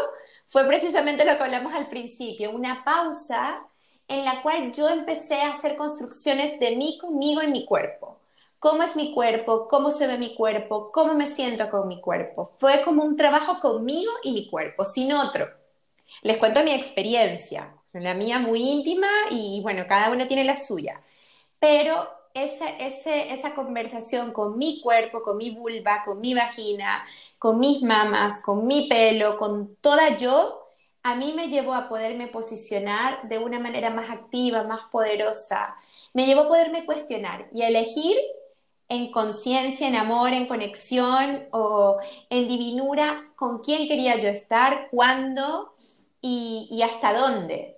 fue 0.48 0.68
precisamente 0.68 1.26
lo 1.26 1.38
que 1.38 1.44
hablamos 1.44 1.74
al 1.74 1.90
principio, 1.90 2.52
una 2.52 2.84
pausa 2.86 3.66
en 4.08 4.24
la 4.26 4.44
cual 4.44 4.72
yo 4.74 4.88
empecé 4.90 5.42
a 5.42 5.54
hacer 5.54 5.76
construcciones 5.76 6.60
de 6.60 6.76
mí 6.76 7.00
conmigo 7.02 7.42
y 7.42 7.48
mi 7.52 7.66
cuerpo. 7.66 8.20
¿Cómo 8.66 8.82
es 8.82 8.96
mi 8.96 9.12
cuerpo? 9.14 9.68
¿Cómo 9.68 9.92
se 9.92 10.08
ve 10.08 10.18
mi 10.18 10.34
cuerpo? 10.34 10.92
¿Cómo 10.92 11.14
me 11.14 11.28
siento 11.28 11.70
con 11.70 11.88
mi 11.88 12.02
cuerpo? 12.02 12.54
Fue 12.58 12.82
como 12.84 13.04
un 13.04 13.16
trabajo 13.16 13.60
conmigo 13.60 14.12
y 14.24 14.32
mi 14.32 14.50
cuerpo, 14.50 14.86
sin 14.86 15.14
otro. 15.14 15.46
Les 16.24 16.40
cuento 16.40 16.64
mi 16.64 16.72
experiencia, 16.72 17.76
la 17.94 18.16
mía 18.16 18.40
muy 18.40 18.64
íntima 18.64 19.08
y 19.30 19.62
bueno, 19.62 19.86
cada 19.88 20.10
una 20.10 20.28
tiene 20.28 20.44
la 20.44 20.58
suya. 20.58 21.00
Pero 21.60 22.08
esa, 22.34 22.68
esa 22.70 23.54
conversación 23.54 24.32
con 24.32 24.58
mi 24.58 24.82
cuerpo, 24.82 25.22
con 25.22 25.38
mi 25.38 25.52
vulva, 25.52 26.02
con 26.04 26.20
mi 26.20 26.34
vagina, 26.34 27.06
con 27.38 27.60
mis 27.60 27.84
mamas, 27.84 28.42
con 28.42 28.66
mi 28.66 28.88
pelo, 28.90 29.38
con 29.38 29.76
toda 29.76 30.18
yo, 30.18 30.72
a 31.04 31.14
mí 31.14 31.34
me 31.36 31.50
llevó 31.50 31.76
a 31.76 31.88
poderme 31.88 32.30
posicionar 32.30 33.30
de 33.30 33.38
una 33.38 33.60
manera 33.60 33.92
más 33.92 34.10
activa, 34.10 34.64
más 34.64 34.90
poderosa. 34.92 35.76
Me 36.14 36.26
llevó 36.26 36.42
a 36.42 36.48
poderme 36.48 36.88
cuestionar 36.88 37.48
y 37.54 37.62
elegir 37.62 38.18
en 38.88 39.12
conciencia, 39.12 39.88
en 39.88 39.96
amor, 39.96 40.34
en 40.34 40.48
conexión 40.48 41.48
o 41.52 41.98
en 42.30 42.48
divinura 42.48 43.32
con 43.36 43.60
quién 43.60 43.88
quería 43.88 44.18
yo 44.18 44.30
estar, 44.30 44.90
cuándo 44.92 45.74
y, 46.22 46.82
hasta 46.84 47.14
dónde. 47.14 47.78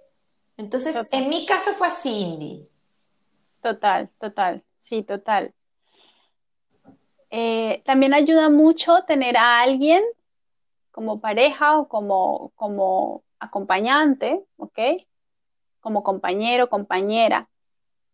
Entonces, 0.57 1.07
en 1.11 1.29
mi 1.29 1.45
caso 1.45 1.71
fue 1.71 1.87
así, 1.87 2.09
Indy. 2.09 2.69
Total, 3.61 4.09
total, 4.19 4.63
sí, 4.77 5.03
total. 5.03 5.53
Eh, 7.29 7.81
también 7.85 8.13
ayuda 8.13 8.49
mucho 8.49 9.03
tener 9.05 9.35
a 9.37 9.59
alguien 9.59 10.03
como 10.91 11.19
pareja 11.19 11.77
o 11.77 11.87
como, 11.87 12.51
como 12.55 13.23
acompañante, 13.39 14.43
¿ok? 14.57 14.79
Como 15.79 16.03
compañero, 16.03 16.69
compañera, 16.69 17.49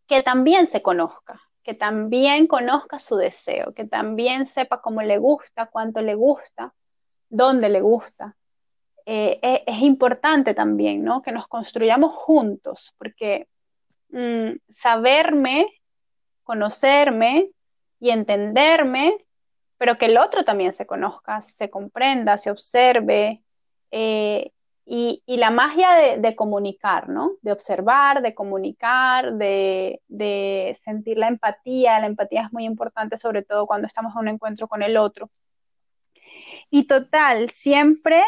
que 0.07 0.21
también 0.23 0.67
se 0.67 0.81
conozca, 0.81 1.41
que 1.63 1.73
también 1.73 2.47
conozca 2.47 2.99
su 2.99 3.15
deseo, 3.15 3.73
que 3.73 3.85
también 3.85 4.47
sepa 4.47 4.81
cómo 4.81 5.01
le 5.01 5.17
gusta, 5.17 5.67
cuánto 5.67 6.01
le 6.01 6.15
gusta, 6.15 6.73
dónde 7.29 7.69
le 7.69 7.81
gusta. 7.81 8.35
Eh, 9.05 9.39
e, 9.41 9.63
es, 9.65 9.81
importante 9.81 10.53
también, 10.53 11.01
¿no? 11.01 11.21
Que 11.21 11.31
nos 11.31 11.47
construyamos 11.47 12.13
juntos, 12.13 12.93
porque 12.97 13.47
mm, 14.09 14.51
saberme, 14.69 15.67
conocerme, 16.43 17.51
y 18.03 18.09
entenderme, 18.09 19.15
pero 19.77 19.97
que 19.97 20.07
el 20.07 20.17
otro 20.17 20.43
también 20.43 20.73
se 20.73 20.85
conozca, 20.85 21.41
se 21.41 21.69
comprenda, 21.69 22.37
se 22.37 22.51
observe. 22.51 23.41
Eh, 23.91 24.51
y, 24.85 25.23
la 25.27 25.49
magia 25.49 26.17
de, 26.17 26.35
comunicar, 26.35 27.09
¿no? 27.09 27.33
De 27.41 27.51
observar, 27.51 28.21
de 28.21 28.33
comunicar, 28.35 29.33
de, 29.33 30.77
sentir 30.83 31.17
la 31.17 31.27
empatía. 31.27 31.99
La 31.99 32.07
empatía 32.07 32.43
es 32.43 32.53
muy 32.53 32.65
importante, 32.65 33.17
sobre 33.17 33.43
todo 33.43 33.65
cuando 33.65 33.87
estamos 33.87 34.13
en 34.15 34.21
un 34.21 34.27
encuentro 34.29 34.67
con 34.67 34.83
el 34.83 34.97
otro. 34.97 35.29
Y 36.69 36.85
total, 36.87 37.49
siempre 37.51 38.23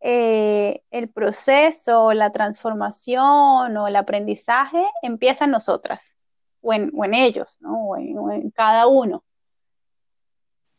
eh, 0.00 0.82
el 0.90 1.08
proceso, 1.08 2.12
la 2.12 2.30
transformación 2.30 3.76
o 3.76 3.88
el 3.88 3.96
aprendizaje 3.96 4.84
empieza 5.02 5.46
en 5.46 5.52
nosotras 5.52 6.16
o 6.60 6.72
en, 6.72 7.14
ellos, 7.14 7.58
¿no? 7.60 7.88
O 7.88 7.96
en, 7.96 8.50
cada 8.50 8.86
uno. 8.86 9.24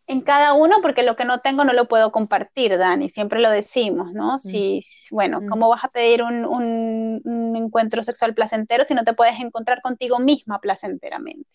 En 0.08 0.22
cada 0.22 0.54
uno, 0.54 0.78
porque 0.84 1.02
lo 1.02 1.16
que 1.16 1.26
no 1.26 1.40
tengo 1.40 1.64
no 1.64 1.74
lo 1.74 1.86
puedo 1.86 2.12
compartir, 2.12 2.78
Dani, 2.78 3.10
siempre 3.10 3.42
lo 3.42 3.50
decimos, 3.50 4.14
¿no? 4.14 4.36
Mm. 4.36 4.40
Si, 4.40 4.80
bueno, 5.12 5.42
mm. 5.42 5.48
¿cómo 5.48 5.70
vas 5.70 5.84
a 5.84 5.88
pedir 5.88 6.22
un, 6.22 6.46
un, 6.46 7.56
encuentro 7.56 8.04
sexual 8.04 8.36
placentero 8.36 8.84
si 8.84 8.94
no 8.94 9.04
te 9.04 9.14
puedes 9.14 9.40
encontrar 9.40 9.82
contigo 9.82 10.20
misma 10.20 10.60
placenteramente? 10.60 11.50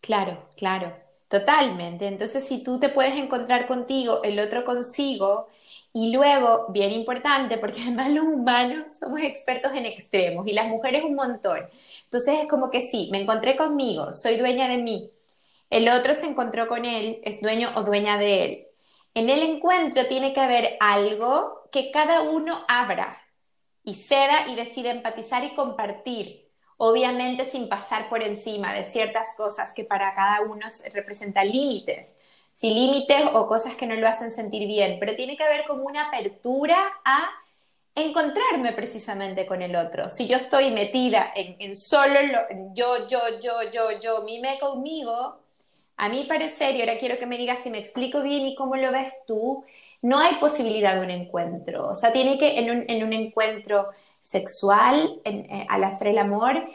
Claro, 0.00 0.48
claro, 0.56 0.94
totalmente. 1.28 2.06
Entonces, 2.06 2.46
si 2.46 2.62
tú 2.62 2.78
te 2.78 2.90
puedes 2.90 3.16
encontrar 3.16 3.66
contigo, 3.66 4.22
el 4.22 4.38
otro 4.38 4.64
consigo, 4.64 5.48
y 5.98 6.12
luego, 6.12 6.66
bien 6.68 6.92
importante, 6.92 7.56
porque 7.56 7.80
además 7.80 8.10
los 8.10 8.26
humanos 8.26 8.84
somos 8.92 9.18
expertos 9.22 9.72
en 9.72 9.86
extremos 9.86 10.46
y 10.46 10.52
las 10.52 10.68
mujeres 10.68 11.04
un 11.04 11.14
montón. 11.14 11.60
Entonces 12.04 12.40
es 12.42 12.48
como 12.48 12.70
que 12.70 12.82
sí, 12.82 13.08
me 13.10 13.22
encontré 13.22 13.56
conmigo, 13.56 14.12
soy 14.12 14.36
dueña 14.36 14.68
de 14.68 14.76
mí, 14.76 15.10
el 15.70 15.88
otro 15.88 16.14
se 16.14 16.26
encontró 16.26 16.68
con 16.68 16.84
él, 16.84 17.20
es 17.24 17.40
dueño 17.40 17.70
o 17.76 17.82
dueña 17.82 18.18
de 18.18 18.44
él. 18.44 18.66
En 19.14 19.30
el 19.30 19.42
encuentro 19.42 20.06
tiene 20.06 20.34
que 20.34 20.40
haber 20.40 20.76
algo 20.80 21.68
que 21.72 21.90
cada 21.90 22.22
uno 22.22 22.64
abra 22.68 23.22
y 23.82 23.94
ceda 23.94 24.48
y 24.48 24.56
decida 24.56 24.90
empatizar 24.90 25.44
y 25.44 25.54
compartir, 25.54 26.50
obviamente 26.76 27.44
sin 27.44 27.68
pasar 27.68 28.08
por 28.08 28.22
encima 28.22 28.74
de 28.74 28.84
ciertas 28.84 29.34
cosas 29.36 29.72
que 29.74 29.84
para 29.84 30.14
cada 30.14 30.42
uno 30.42 30.66
representan 30.92 31.48
límites, 31.48 32.14
si 32.52 32.74
límites 32.74 33.22
o 33.32 33.46
cosas 33.46 33.76
que 33.76 33.86
no 33.86 33.94
lo 33.94 34.08
hacen 34.08 34.30
sentir 34.30 34.66
bien, 34.66 34.98
pero 34.98 35.14
tiene 35.14 35.36
que 35.36 35.44
haber 35.44 35.66
como 35.66 35.84
una 35.84 36.08
apertura 36.08 36.76
a 37.04 37.28
encontrarme 37.94 38.72
precisamente 38.72 39.46
con 39.46 39.62
el 39.62 39.74
otro. 39.74 40.08
Si 40.08 40.28
yo 40.28 40.36
estoy 40.36 40.70
metida 40.70 41.32
en, 41.34 41.74
solo 41.74 42.20
yo, 42.74 43.06
yo, 43.06 43.20
yo, 43.40 43.70
yo, 43.72 44.00
yo, 44.00 44.22
mime 44.22 44.58
conmigo, 44.60 45.40
a 45.96 46.08
mi 46.08 46.24
parecer, 46.24 46.74
y 46.74 46.80
ahora 46.80 46.98
quiero 46.98 47.18
que 47.18 47.26
me 47.26 47.38
digas 47.38 47.62
si 47.62 47.70
me 47.70 47.78
explico 47.78 48.22
bien 48.22 48.46
y 48.46 48.54
cómo 48.54 48.76
lo 48.76 48.92
ves 48.92 49.14
tú, 49.26 49.64
no 50.02 50.18
hay 50.18 50.36
posibilidad 50.36 50.94
de 50.94 51.00
un 51.02 51.10
encuentro. 51.10 51.88
O 51.88 51.94
sea, 51.94 52.12
tiene 52.12 52.38
que, 52.38 52.58
en 52.58 52.70
un, 52.70 52.84
en 52.88 53.04
un 53.04 53.12
encuentro 53.12 53.88
sexual, 54.20 55.20
eh, 55.24 55.66
al 55.68 55.84
hacer 55.84 56.08
el 56.08 56.18
amor, 56.18 56.68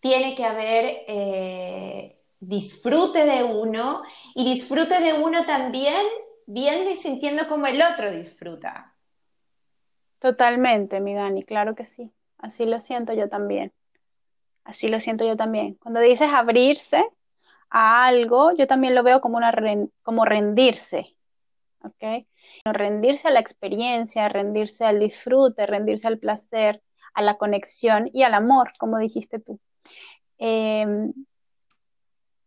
tiene 0.00 0.34
que 0.34 0.44
haber 0.44 1.04
eh, 1.08 2.16
disfrute 2.40 3.24
de 3.24 3.42
uno 3.44 4.02
y 4.34 4.44
disfrute 4.44 5.00
de 5.00 5.14
uno 5.14 5.44
también 5.44 6.04
viendo 6.46 6.90
y 6.90 6.96
sintiendo 6.96 7.48
como 7.48 7.66
el 7.66 7.80
otro 7.82 8.10
disfruta. 8.10 8.94
Totalmente, 10.18 11.00
mi 11.00 11.14
Dani, 11.14 11.44
claro 11.44 11.74
que 11.74 11.84
sí. 11.84 12.12
Así 12.38 12.66
lo 12.66 12.80
siento 12.80 13.12
yo 13.14 13.28
también. 13.28 13.72
Así 14.64 14.88
lo 14.88 15.00
siento 15.00 15.26
yo 15.26 15.36
también. 15.36 15.74
Cuando 15.74 16.00
dices 16.00 16.28
abrirse, 16.32 17.04
a 17.70 18.06
algo, 18.06 18.54
yo 18.56 18.66
también 18.66 18.94
lo 18.94 19.02
veo 19.02 19.20
como, 19.20 19.36
una 19.36 19.52
como 20.02 20.24
rendirse, 20.24 21.14
¿ok? 21.82 22.26
Rendirse 22.64 23.28
a 23.28 23.30
la 23.30 23.40
experiencia, 23.40 24.28
rendirse 24.28 24.84
al 24.84 24.98
disfrute, 24.98 25.66
rendirse 25.66 26.06
al 26.06 26.18
placer, 26.18 26.82
a 27.14 27.22
la 27.22 27.36
conexión 27.38 28.10
y 28.12 28.22
al 28.22 28.34
amor, 28.34 28.70
como 28.78 28.98
dijiste 28.98 29.38
tú. 29.38 29.60
Em, 30.38 31.12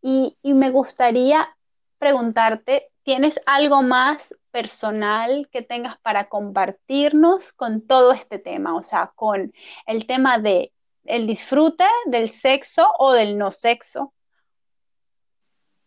y, 0.01 0.37
y 0.41 0.53
me 0.53 0.69
gustaría 0.71 1.55
preguntarte, 1.97 2.89
¿tienes 3.03 3.39
algo 3.45 3.81
más 3.81 4.33
personal 4.51 5.49
que 5.51 5.61
tengas 5.61 5.97
para 5.99 6.29
compartirnos 6.29 7.53
con 7.53 7.85
todo 7.85 8.13
este 8.13 8.39
tema? 8.39 8.75
O 8.75 8.83
sea, 8.83 9.11
con 9.15 9.53
el 9.85 10.07
tema 10.07 10.39
de 10.39 10.71
el 11.05 11.27
disfrute 11.27 11.85
del 12.05 12.29
sexo 12.29 12.87
o 12.99 13.13
del 13.13 13.37
no 13.37 13.51
sexo, 13.51 14.13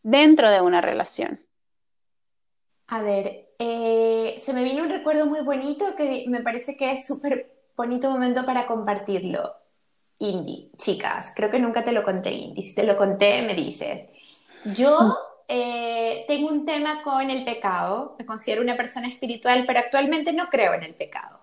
dentro 0.03 0.51
de 0.51 0.61
una 0.61 0.81
relación? 0.81 1.41
A 2.89 3.01
ver, 3.01 3.55
eh, 3.59 4.41
se 4.43 4.53
me 4.53 4.65
viene 4.65 4.83
un 4.83 4.91
recuerdo 4.91 5.27
muy 5.27 5.41
bonito 5.41 5.97
que 5.97 6.25
me 6.29 6.41
parece 6.41 6.77
que 6.77 6.93
es 6.93 7.07
súper 7.07 7.51
bonito 7.77 8.11
momento 8.11 8.45
para 8.45 8.67
compartirlo. 8.67 9.55
Indy, 10.19 10.71
chicas, 10.77 11.33
creo 11.35 11.51
que 11.51 11.59
nunca 11.59 11.83
te 11.83 11.93
lo 11.93 12.05
conté, 12.05 12.31
Indy. 12.31 12.63
Si 12.63 12.75
te 12.75 12.85
lo 12.85 12.97
conté, 12.97 13.43
me 13.43 13.55
dices. 13.55 14.09
Yo 14.77 15.17
eh, 15.49 16.25
tengo 16.29 16.49
un 16.49 16.65
tema 16.65 17.03
con 17.03 17.31
el 17.31 17.45
pecado, 17.45 18.15
me 18.19 18.27
considero 18.27 18.63
una 18.63 18.77
persona 18.77 19.09
espiritual, 19.09 19.65
pero 19.67 19.81
actualmente 19.81 20.33
no 20.33 20.49
creo 20.49 20.75
en 20.75 20.85
el 20.85 20.95
pecado. 20.95 21.41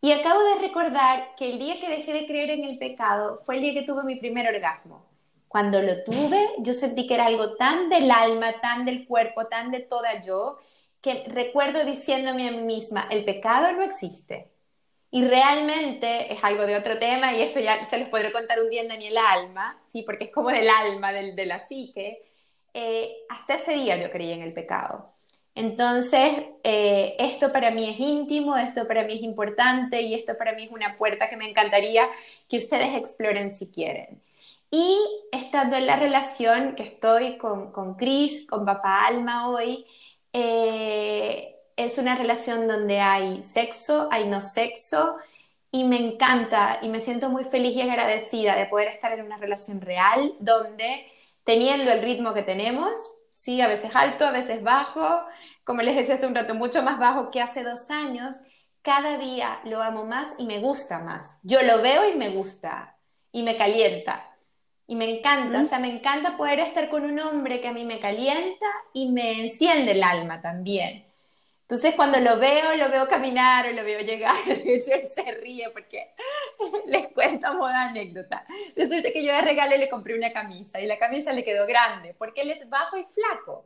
Y 0.00 0.12
acabo 0.12 0.42
de 0.42 0.60
recordar 0.60 1.34
que 1.36 1.52
el 1.52 1.58
día 1.58 1.80
que 1.80 1.88
dejé 1.88 2.12
de 2.12 2.26
creer 2.26 2.50
en 2.50 2.64
el 2.64 2.78
pecado 2.78 3.40
fue 3.44 3.56
el 3.56 3.62
día 3.62 3.74
que 3.74 3.86
tuve 3.86 4.04
mi 4.04 4.16
primer 4.16 4.46
orgasmo. 4.52 5.04
Cuando 5.52 5.82
lo 5.82 6.02
tuve, 6.02 6.48
yo 6.60 6.72
sentí 6.72 7.06
que 7.06 7.12
era 7.12 7.26
algo 7.26 7.56
tan 7.56 7.90
del 7.90 8.10
alma, 8.10 8.58
tan 8.62 8.86
del 8.86 9.06
cuerpo, 9.06 9.48
tan 9.48 9.70
de 9.70 9.80
toda 9.80 10.22
yo, 10.22 10.58
que 11.02 11.24
recuerdo 11.28 11.84
diciéndome 11.84 12.48
a 12.48 12.52
mí 12.52 12.62
misma, 12.62 13.06
el 13.10 13.26
pecado 13.26 13.70
no 13.72 13.82
existe. 13.82 14.50
Y 15.10 15.24
realmente 15.26 16.32
es 16.32 16.42
algo 16.42 16.64
de 16.64 16.76
otro 16.76 16.98
tema, 16.98 17.34
y 17.34 17.42
esto 17.42 17.60
ya 17.60 17.84
se 17.84 17.98
les 17.98 18.08
podré 18.08 18.32
contar 18.32 18.60
un 18.62 18.70
día 18.70 18.80
en 18.80 18.88
Daniel 18.88 19.18
Alma, 19.18 19.78
¿sí? 19.84 20.02
porque 20.04 20.24
es 20.24 20.30
como 20.32 20.48
del 20.48 20.70
alma, 20.70 21.12
del, 21.12 21.36
de 21.36 21.44
la 21.44 21.62
psique. 21.66 22.22
Eh, 22.72 23.14
hasta 23.28 23.56
ese 23.56 23.74
día 23.74 23.98
yo 24.02 24.10
creí 24.10 24.32
en 24.32 24.40
el 24.40 24.54
pecado. 24.54 25.12
Entonces, 25.54 26.46
eh, 26.64 27.14
esto 27.18 27.52
para 27.52 27.70
mí 27.70 27.90
es 27.90 28.00
íntimo, 28.00 28.56
esto 28.56 28.88
para 28.88 29.04
mí 29.04 29.16
es 29.16 29.22
importante 29.22 30.00
y 30.00 30.14
esto 30.14 30.38
para 30.38 30.54
mí 30.54 30.64
es 30.64 30.70
una 30.70 30.96
puerta 30.96 31.28
que 31.28 31.36
me 31.36 31.46
encantaría 31.46 32.08
que 32.48 32.56
ustedes 32.56 32.96
exploren 32.96 33.50
si 33.50 33.70
quieren. 33.70 34.22
Y 34.74 34.98
estando 35.30 35.76
en 35.76 35.86
la 35.86 35.96
relación 35.96 36.74
que 36.76 36.84
estoy 36.84 37.36
con, 37.36 37.72
con 37.72 37.94
Chris, 37.96 38.46
con 38.48 38.64
Papá 38.64 39.04
Alma 39.06 39.50
hoy, 39.50 39.86
eh, 40.32 41.56
es 41.76 41.98
una 41.98 42.16
relación 42.16 42.66
donde 42.66 42.98
hay 42.98 43.42
sexo, 43.42 44.08
hay 44.10 44.26
no 44.28 44.40
sexo, 44.40 45.16
y 45.70 45.84
me 45.84 45.98
encanta 45.98 46.78
y 46.80 46.88
me 46.88 47.00
siento 47.00 47.28
muy 47.28 47.44
feliz 47.44 47.76
y 47.76 47.82
agradecida 47.82 48.56
de 48.56 48.64
poder 48.64 48.88
estar 48.88 49.12
en 49.12 49.26
una 49.26 49.36
relación 49.36 49.82
real 49.82 50.34
donde 50.40 51.06
teniendo 51.44 51.92
el 51.92 52.00
ritmo 52.02 52.32
que 52.32 52.42
tenemos, 52.42 52.92
sí, 53.30 53.60
a 53.60 53.68
veces 53.68 53.94
alto, 53.94 54.24
a 54.24 54.32
veces 54.32 54.62
bajo, 54.62 55.26
como 55.64 55.82
les 55.82 55.96
decía 55.96 56.14
hace 56.14 56.26
un 56.26 56.34
rato, 56.34 56.54
mucho 56.54 56.82
más 56.82 56.98
bajo 56.98 57.30
que 57.30 57.42
hace 57.42 57.62
dos 57.62 57.90
años, 57.90 58.36
cada 58.80 59.18
día 59.18 59.60
lo 59.64 59.82
amo 59.82 60.06
más 60.06 60.34
y 60.38 60.46
me 60.46 60.60
gusta 60.60 60.98
más. 61.00 61.38
Yo 61.42 61.62
lo 61.62 61.82
veo 61.82 62.08
y 62.08 62.16
me 62.16 62.30
gusta 62.30 62.96
y 63.32 63.42
me 63.42 63.58
calienta. 63.58 64.31
Y 64.86 64.96
me 64.96 65.18
encanta, 65.18 65.60
o 65.60 65.64
sea, 65.64 65.78
me 65.78 65.94
encanta 65.94 66.36
poder 66.36 66.60
estar 66.60 66.88
con 66.90 67.04
un 67.04 67.18
hombre 67.20 67.60
que 67.60 67.68
a 67.68 67.72
mí 67.72 67.84
me 67.84 68.00
calienta 68.00 68.66
y 68.92 69.10
me 69.12 69.40
enciende 69.40 69.92
el 69.92 70.02
alma 70.02 70.42
también. 70.42 71.04
Entonces 71.72 71.94
cuando 71.94 72.20
lo 72.20 72.38
veo, 72.38 72.76
lo 72.76 72.90
veo 72.90 73.08
caminar 73.08 73.66
o 73.66 73.72
lo 73.72 73.82
veo 73.82 74.00
llegar, 74.00 74.36
él 74.46 74.82
se 74.82 75.40
ríe 75.40 75.70
porque 75.70 76.06
les 76.86 77.08
cuento 77.08 77.54
moda 77.54 77.88
anécdota. 77.88 78.44
Resulta 78.76 79.10
que 79.10 79.24
yo 79.24 79.32
de 79.32 79.40
regalo 79.40 79.76
le 79.78 79.88
compré 79.88 80.14
una 80.14 80.34
camisa 80.34 80.80
y 80.82 80.86
la 80.86 80.98
camisa 80.98 81.32
le 81.32 81.44
quedó 81.44 81.66
grande 81.66 82.14
porque 82.18 82.42
él 82.42 82.50
es 82.50 82.68
bajo 82.68 82.98
y 82.98 83.04
flaco. 83.04 83.64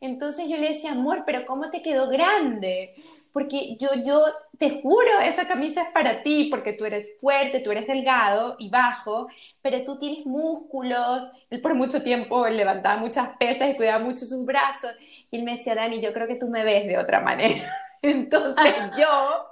Entonces 0.00 0.48
yo 0.48 0.56
le 0.56 0.70
decía, 0.70 0.92
amor, 0.92 1.24
pero 1.26 1.44
¿cómo 1.44 1.70
te 1.70 1.82
quedó 1.82 2.08
grande? 2.08 2.94
Porque 3.32 3.76
yo, 3.80 3.88
yo 4.04 4.22
te 4.58 4.82
juro, 4.82 5.20
esa 5.20 5.48
camisa 5.48 5.82
es 5.82 5.88
para 5.88 6.22
ti, 6.22 6.48
porque 6.50 6.74
tú 6.74 6.84
eres 6.84 7.18
fuerte, 7.18 7.60
tú 7.60 7.70
eres 7.70 7.86
delgado 7.86 8.56
y 8.58 8.68
bajo, 8.68 9.28
pero 9.62 9.82
tú 9.84 9.98
tienes 9.98 10.26
músculos. 10.26 11.24
Él 11.48 11.60
por 11.60 11.74
mucho 11.74 12.02
tiempo 12.02 12.46
levantaba 12.48 13.00
muchas 13.00 13.36
pesas 13.38 13.70
y 13.70 13.76
cuidaba 13.76 14.04
mucho 14.04 14.26
sus 14.26 14.44
brazos. 14.44 14.92
Y 15.30 15.38
él 15.38 15.44
me 15.44 15.52
decía, 15.52 15.74
Dani, 15.74 16.00
yo 16.00 16.12
creo 16.12 16.28
que 16.28 16.36
tú 16.36 16.48
me 16.48 16.62
ves 16.62 16.86
de 16.86 16.98
otra 16.98 17.20
manera. 17.20 17.74
Entonces 18.02 18.74
yo, 18.98 19.46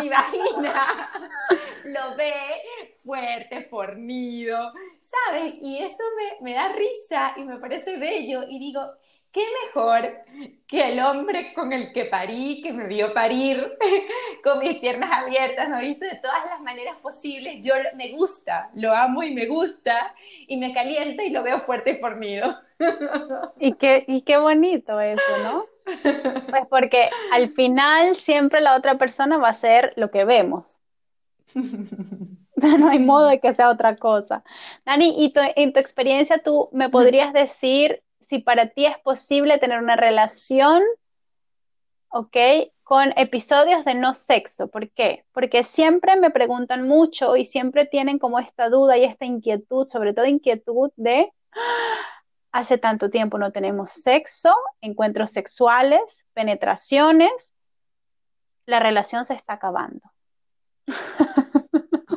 mi 0.00 0.08
vagina, 0.08 1.10
lo 1.84 2.16
ve 2.16 2.32
fuerte, 3.04 3.64
fornido, 3.64 4.72
¿sabes? 5.02 5.54
Y 5.60 5.78
eso 5.78 6.02
me, 6.16 6.50
me 6.50 6.54
da 6.54 6.72
risa 6.72 7.34
y 7.36 7.44
me 7.44 7.58
parece 7.58 7.98
bello. 7.98 8.44
Y 8.48 8.58
digo, 8.58 8.80
¿Qué 9.32 9.42
mejor 9.66 10.10
que 10.66 10.92
el 10.92 10.98
hombre 10.98 11.52
con 11.54 11.72
el 11.72 11.92
que 11.92 12.06
parí, 12.06 12.60
que 12.62 12.72
me 12.72 12.86
vio 12.88 13.14
parir, 13.14 13.78
con 14.42 14.58
mis 14.58 14.78
piernas 14.78 15.10
abiertas, 15.12 15.68
me 15.68 15.76
ha 15.76 15.80
visto 15.80 16.04
de 16.04 16.16
todas 16.16 16.44
las 16.46 16.60
maneras 16.60 16.96
posibles? 16.96 17.64
Yo 17.64 17.74
me 17.94 18.10
gusta, 18.10 18.70
lo 18.74 18.92
amo 18.92 19.22
y 19.22 19.32
me 19.32 19.46
gusta, 19.46 20.14
y 20.48 20.56
me 20.56 20.72
calienta 20.72 21.22
y 21.22 21.30
lo 21.30 21.44
veo 21.44 21.60
fuerte 21.60 21.92
y 21.92 21.96
fornido. 21.98 22.58
Y 23.60 23.74
qué, 23.74 24.04
y 24.08 24.22
qué 24.22 24.38
bonito 24.38 25.00
eso, 25.00 25.22
¿no? 25.44 25.66
Pues 25.84 26.66
porque 26.68 27.08
al 27.32 27.48
final 27.48 28.16
siempre 28.16 28.60
la 28.60 28.74
otra 28.74 28.98
persona 28.98 29.38
va 29.38 29.50
a 29.50 29.54
ser 29.54 29.92
lo 29.96 30.10
que 30.10 30.24
vemos. 30.24 30.80
No 32.56 32.88
hay 32.88 32.98
modo 32.98 33.28
de 33.28 33.40
que 33.40 33.54
sea 33.54 33.70
otra 33.70 33.96
cosa. 33.96 34.44
Dani, 34.84 35.14
y 35.16 35.32
en 35.34 35.72
tu 35.72 35.80
experiencia 35.80 36.42
tú 36.42 36.68
me 36.72 36.90
podrías 36.90 37.32
decir 37.32 38.02
si 38.30 38.38
para 38.38 38.68
ti 38.68 38.86
es 38.86 38.96
posible 39.00 39.58
tener 39.58 39.80
una 39.82 39.96
relación, 39.96 40.84
¿ok? 42.10 42.36
Con 42.84 43.12
episodios 43.16 43.84
de 43.84 43.94
no 43.96 44.14
sexo. 44.14 44.68
¿Por 44.68 44.88
qué? 44.92 45.24
Porque 45.32 45.64
siempre 45.64 46.14
me 46.14 46.30
preguntan 46.30 46.86
mucho 46.86 47.36
y 47.36 47.44
siempre 47.44 47.86
tienen 47.86 48.20
como 48.20 48.38
esta 48.38 48.68
duda 48.68 48.96
y 48.96 49.04
esta 49.04 49.24
inquietud, 49.24 49.88
sobre 49.88 50.14
todo 50.14 50.26
inquietud 50.26 50.92
de, 50.94 51.32
hace 52.52 52.78
tanto 52.78 53.10
tiempo 53.10 53.36
no 53.36 53.50
tenemos 53.50 53.90
sexo, 53.90 54.54
encuentros 54.80 55.32
sexuales, 55.32 56.24
penetraciones, 56.32 57.32
la 58.64 58.78
relación 58.78 59.24
se 59.24 59.34
está 59.34 59.54
acabando. 59.54 60.02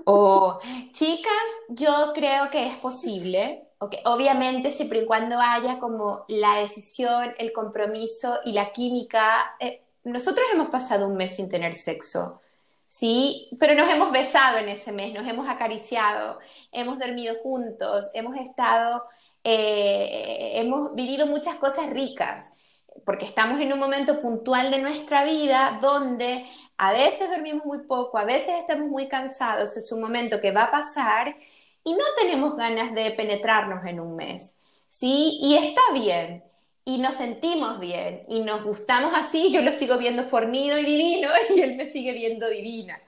O, 0.06 0.60
chicas, 0.92 1.32
yo 1.70 2.12
creo 2.14 2.50
que 2.50 2.68
es 2.68 2.78
posible, 2.78 3.68
obviamente 4.06 4.72
siempre 4.72 5.00
y 5.02 5.06
cuando 5.06 5.40
haya 5.40 5.80
como 5.80 6.26
la 6.28 6.58
decisión, 6.58 7.34
el 7.38 7.52
compromiso 7.54 8.40
y 8.46 8.54
la 8.54 8.72
química. 8.72 9.56
Eh, 9.60 9.82
nosotros 10.04 10.46
hemos 10.54 10.70
pasado 10.70 11.08
un 11.08 11.16
mes 11.16 11.36
sin 11.36 11.50
tener 11.50 11.74
sexo, 11.74 12.42
¿sí? 12.88 13.50
Pero 13.60 13.76
nos 13.76 13.90
hemos 13.90 14.12
besado 14.12 14.58
en 14.58 14.70
ese 14.70 14.92
mes, 14.92 15.14
nos 15.14 15.28
hemos 15.28 15.48
acariciado, 15.48 16.40
hemos 16.72 17.00
dormido 17.00 17.36
juntos, 17.42 18.10
hemos 18.14 18.36
estado, 18.38 19.04
eh, 19.44 20.52
hemos 20.56 20.94
vivido 20.96 21.28
muchas 21.28 21.56
cosas 21.56 21.90
ricas, 21.90 22.54
porque 23.06 23.26
estamos 23.26 23.60
en 23.60 23.74
un 23.74 23.80
momento 23.80 24.22
puntual 24.22 24.72
de 24.72 24.80
nuestra 24.80 25.24
vida 25.24 25.80
donde 25.82 26.46
a 26.78 26.92
veces 26.92 27.30
dormimos 27.30 27.66
muy 27.66 27.84
poco, 27.84 28.18
a 28.18 28.26
veces 28.26 28.56
estamos 28.60 28.90
muy 28.90 29.08
cansados, 29.08 29.78
es 29.78 29.92
un 29.92 30.02
momento 30.02 30.42
que 30.42 30.52
va 30.52 30.64
a 30.64 30.72
pasar 30.72 31.36
y 31.84 31.94
no 31.94 32.04
tenemos 32.20 32.56
ganas 32.56 32.94
de 32.94 33.12
penetrarnos 33.12 33.86
en 33.86 34.00
un 34.00 34.16
mes, 34.16 34.60
¿sí? 34.88 35.40
Y 35.42 35.56
está 35.56 35.82
bien, 35.94 36.44
y 36.86 36.98
nos 37.00 37.16
sentimos 37.16 37.80
bien, 37.80 38.24
y 38.28 38.42
nos 38.42 38.64
gustamos 38.64 39.14
así, 39.16 39.52
yo 39.52 39.62
lo 39.62 39.72
sigo 39.72 39.98
viendo 39.98 40.24
fornido 40.24 40.78
y 40.78 40.86
divino, 40.86 41.30
y 41.56 41.62
él 41.62 41.76
me 41.76 41.92
sigue 41.92 42.14
viendo 42.14 42.50
divina. 42.50 43.00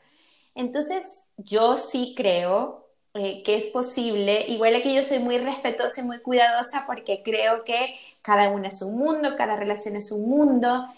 Entonces, 0.55 1.25
yo 1.37 1.77
sí 1.77 2.13
creo 2.15 2.87
eh, 3.13 3.43
que 3.43 3.55
es 3.55 3.65
posible, 3.67 4.45
igual 4.47 4.81
que 4.83 4.93
yo 4.93 5.03
soy 5.03 5.19
muy 5.19 5.37
respetuosa 5.37 6.01
y 6.01 6.03
muy 6.05 6.21
cuidadosa 6.21 6.85
porque 6.85 7.23
creo 7.23 7.63
que 7.63 7.97
cada 8.25 8.49
uno 8.49 8.67
es 8.67 8.81
un 8.81 8.97
mundo, 8.97 9.35
cada 9.37 9.55
relación 9.55 9.95
es 9.95 10.11
un 10.11 10.27
mundo. 10.27 10.89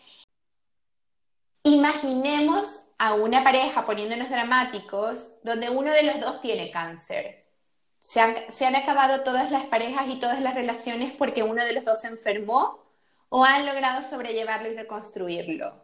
Imaginemos 1.63 2.87
a 2.97 3.15
una 3.15 3.43
pareja 3.43 3.85
poniéndonos 3.85 4.29
dramáticos 4.29 5.33
donde 5.43 5.69
uno 5.69 5.91
de 5.91 6.03
los 6.03 6.21
dos 6.21 6.41
tiene 6.41 6.71
cáncer. 6.71 7.45
Se 7.99 8.21
han, 8.21 8.75
acabado 8.77 9.25
todas 9.25 9.51
las 9.51 9.65
parejas 9.65 10.07
y 10.07 10.21
todas 10.21 10.39
las 10.39 10.55
relaciones 10.55 11.13
porque 11.17 11.43
uno 11.43 11.65
de 11.65 11.73
los 11.73 11.83
dos 11.83 11.99
se 11.99 12.07
enfermó 12.07 12.79
o 13.27 13.43
han 13.43 13.65
logrado 13.65 14.01
sobrellevarlo 14.01 14.71
y 14.71 14.75
reconstruirlo. 14.75 15.83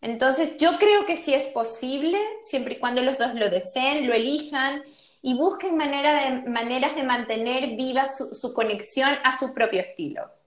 Entonces, 0.00 0.58
yo 0.58 0.76
creo 0.78 1.06
que 1.06 1.16
sí 1.16 1.32
es 1.32 1.46
posible, 1.48 2.18
siempre 2.40 2.74
y 2.74 2.78
cuando 2.80 3.00
los 3.02 3.16
dos 3.16 3.36
lo 3.36 3.48
deseen, 3.48 4.08
lo 4.08 4.14
elijan 4.14 4.82
y 5.22 5.38
busquen 5.38 5.76
maneras 5.76 6.96
de 6.96 7.02
mantener 7.04 7.76
viva 7.76 8.06
su, 8.08 8.52
conexión 8.52 9.10
a 9.22 9.38
su 9.38 9.54
propio 9.54 9.82
estilo. 9.82 10.39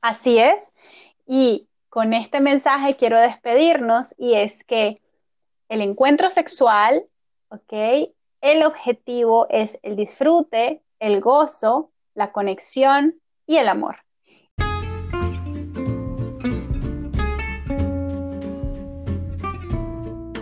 Así 0.00 0.38
es. 0.38 0.72
Y 1.26 1.68
con 1.88 2.14
este 2.14 2.40
mensaje 2.40 2.96
quiero 2.96 3.20
despedirnos 3.20 4.14
y 4.18 4.34
es 4.34 4.64
que 4.64 5.00
el 5.68 5.80
encuentro 5.80 6.30
sexual, 6.30 7.04
¿ok? 7.50 8.10
El 8.40 8.62
objetivo 8.64 9.46
es 9.50 9.78
el 9.82 9.96
disfrute, 9.96 10.82
el 11.00 11.20
gozo, 11.20 11.90
la 12.14 12.32
conexión 12.32 13.16
y 13.46 13.56
el 13.56 13.68
amor. 13.68 13.96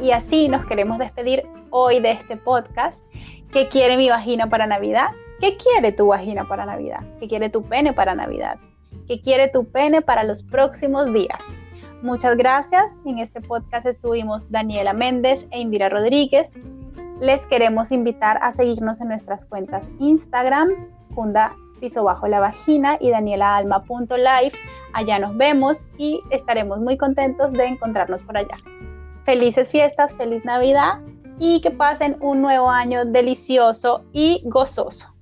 Y 0.03 0.13
así 0.13 0.49
nos 0.49 0.67
queremos 0.67 0.99
despedir 0.99 1.43
hoy 1.71 2.01
de 2.01 2.13
este 2.13 2.37
podcast. 2.37 3.01
¿Qué 3.53 3.69
quiere 3.69 3.97
mi 3.97 4.09
vagina 4.09 4.49
para 4.49 4.67
Navidad? 4.67 5.09
¿Qué 5.41 5.57
quiere 5.57 5.91
tu 5.91 6.09
vagina 6.09 6.47
para 6.47 6.65
Navidad? 6.65 7.01
¿Qué 7.19 7.27
quiere 7.27 7.51
tu 7.51 7.63
pene 7.63 7.93
para 7.93 8.15
Navidad? 8.15 8.59
¿Qué 9.07 9.21
quiere 9.21 9.49
tu 9.49 9.65
pene 9.65 10.03
para 10.03 10.25
los 10.25 10.43
próximos 10.43 11.13
días? 11.13 11.45
Muchas 12.03 12.37
gracias. 12.37 12.99
En 13.05 13.19
este 13.19 13.41
podcast 13.41 13.87
estuvimos 13.87 14.51
Daniela 14.51 14.93
Méndez 14.93 15.47
e 15.51 15.61
Indira 15.61 15.89
Rodríguez 15.89 16.53
les 17.21 17.47
queremos 17.47 17.93
invitar 17.93 18.39
a 18.43 18.53
seguirnos 18.53 19.01
en 19.01 19.09
nuestras 19.09 19.47
cuentas 19.47 19.89
Instagram, 19.99 20.69
Funda 21.15 21.57
Piso 21.81 22.05
Bajo 22.05 22.29
la 22.29 22.41
Vagina 22.41 22.99
y 23.01 23.11
danielaalma.life. 23.11 24.57
Allá 24.93 25.19
nos 25.19 25.37
vemos 25.37 25.81
y 25.99 26.21
estaremos 26.31 26.79
muy 26.79 26.97
contentos 26.97 27.53
de 27.53 27.65
encontrarnos 27.65 28.21
por 28.23 28.37
allá. 28.37 28.57
Felices 29.25 29.71
fiestas, 29.71 30.13
feliz 30.15 30.45
Navidad 30.45 31.01
y 31.39 31.61
que 31.61 31.71
pasen 31.71 32.17
un 32.21 32.43
nuevo 32.43 32.69
año 32.69 33.05
delicioso 33.05 34.05
y 34.13 34.43
gozoso. 34.45 35.16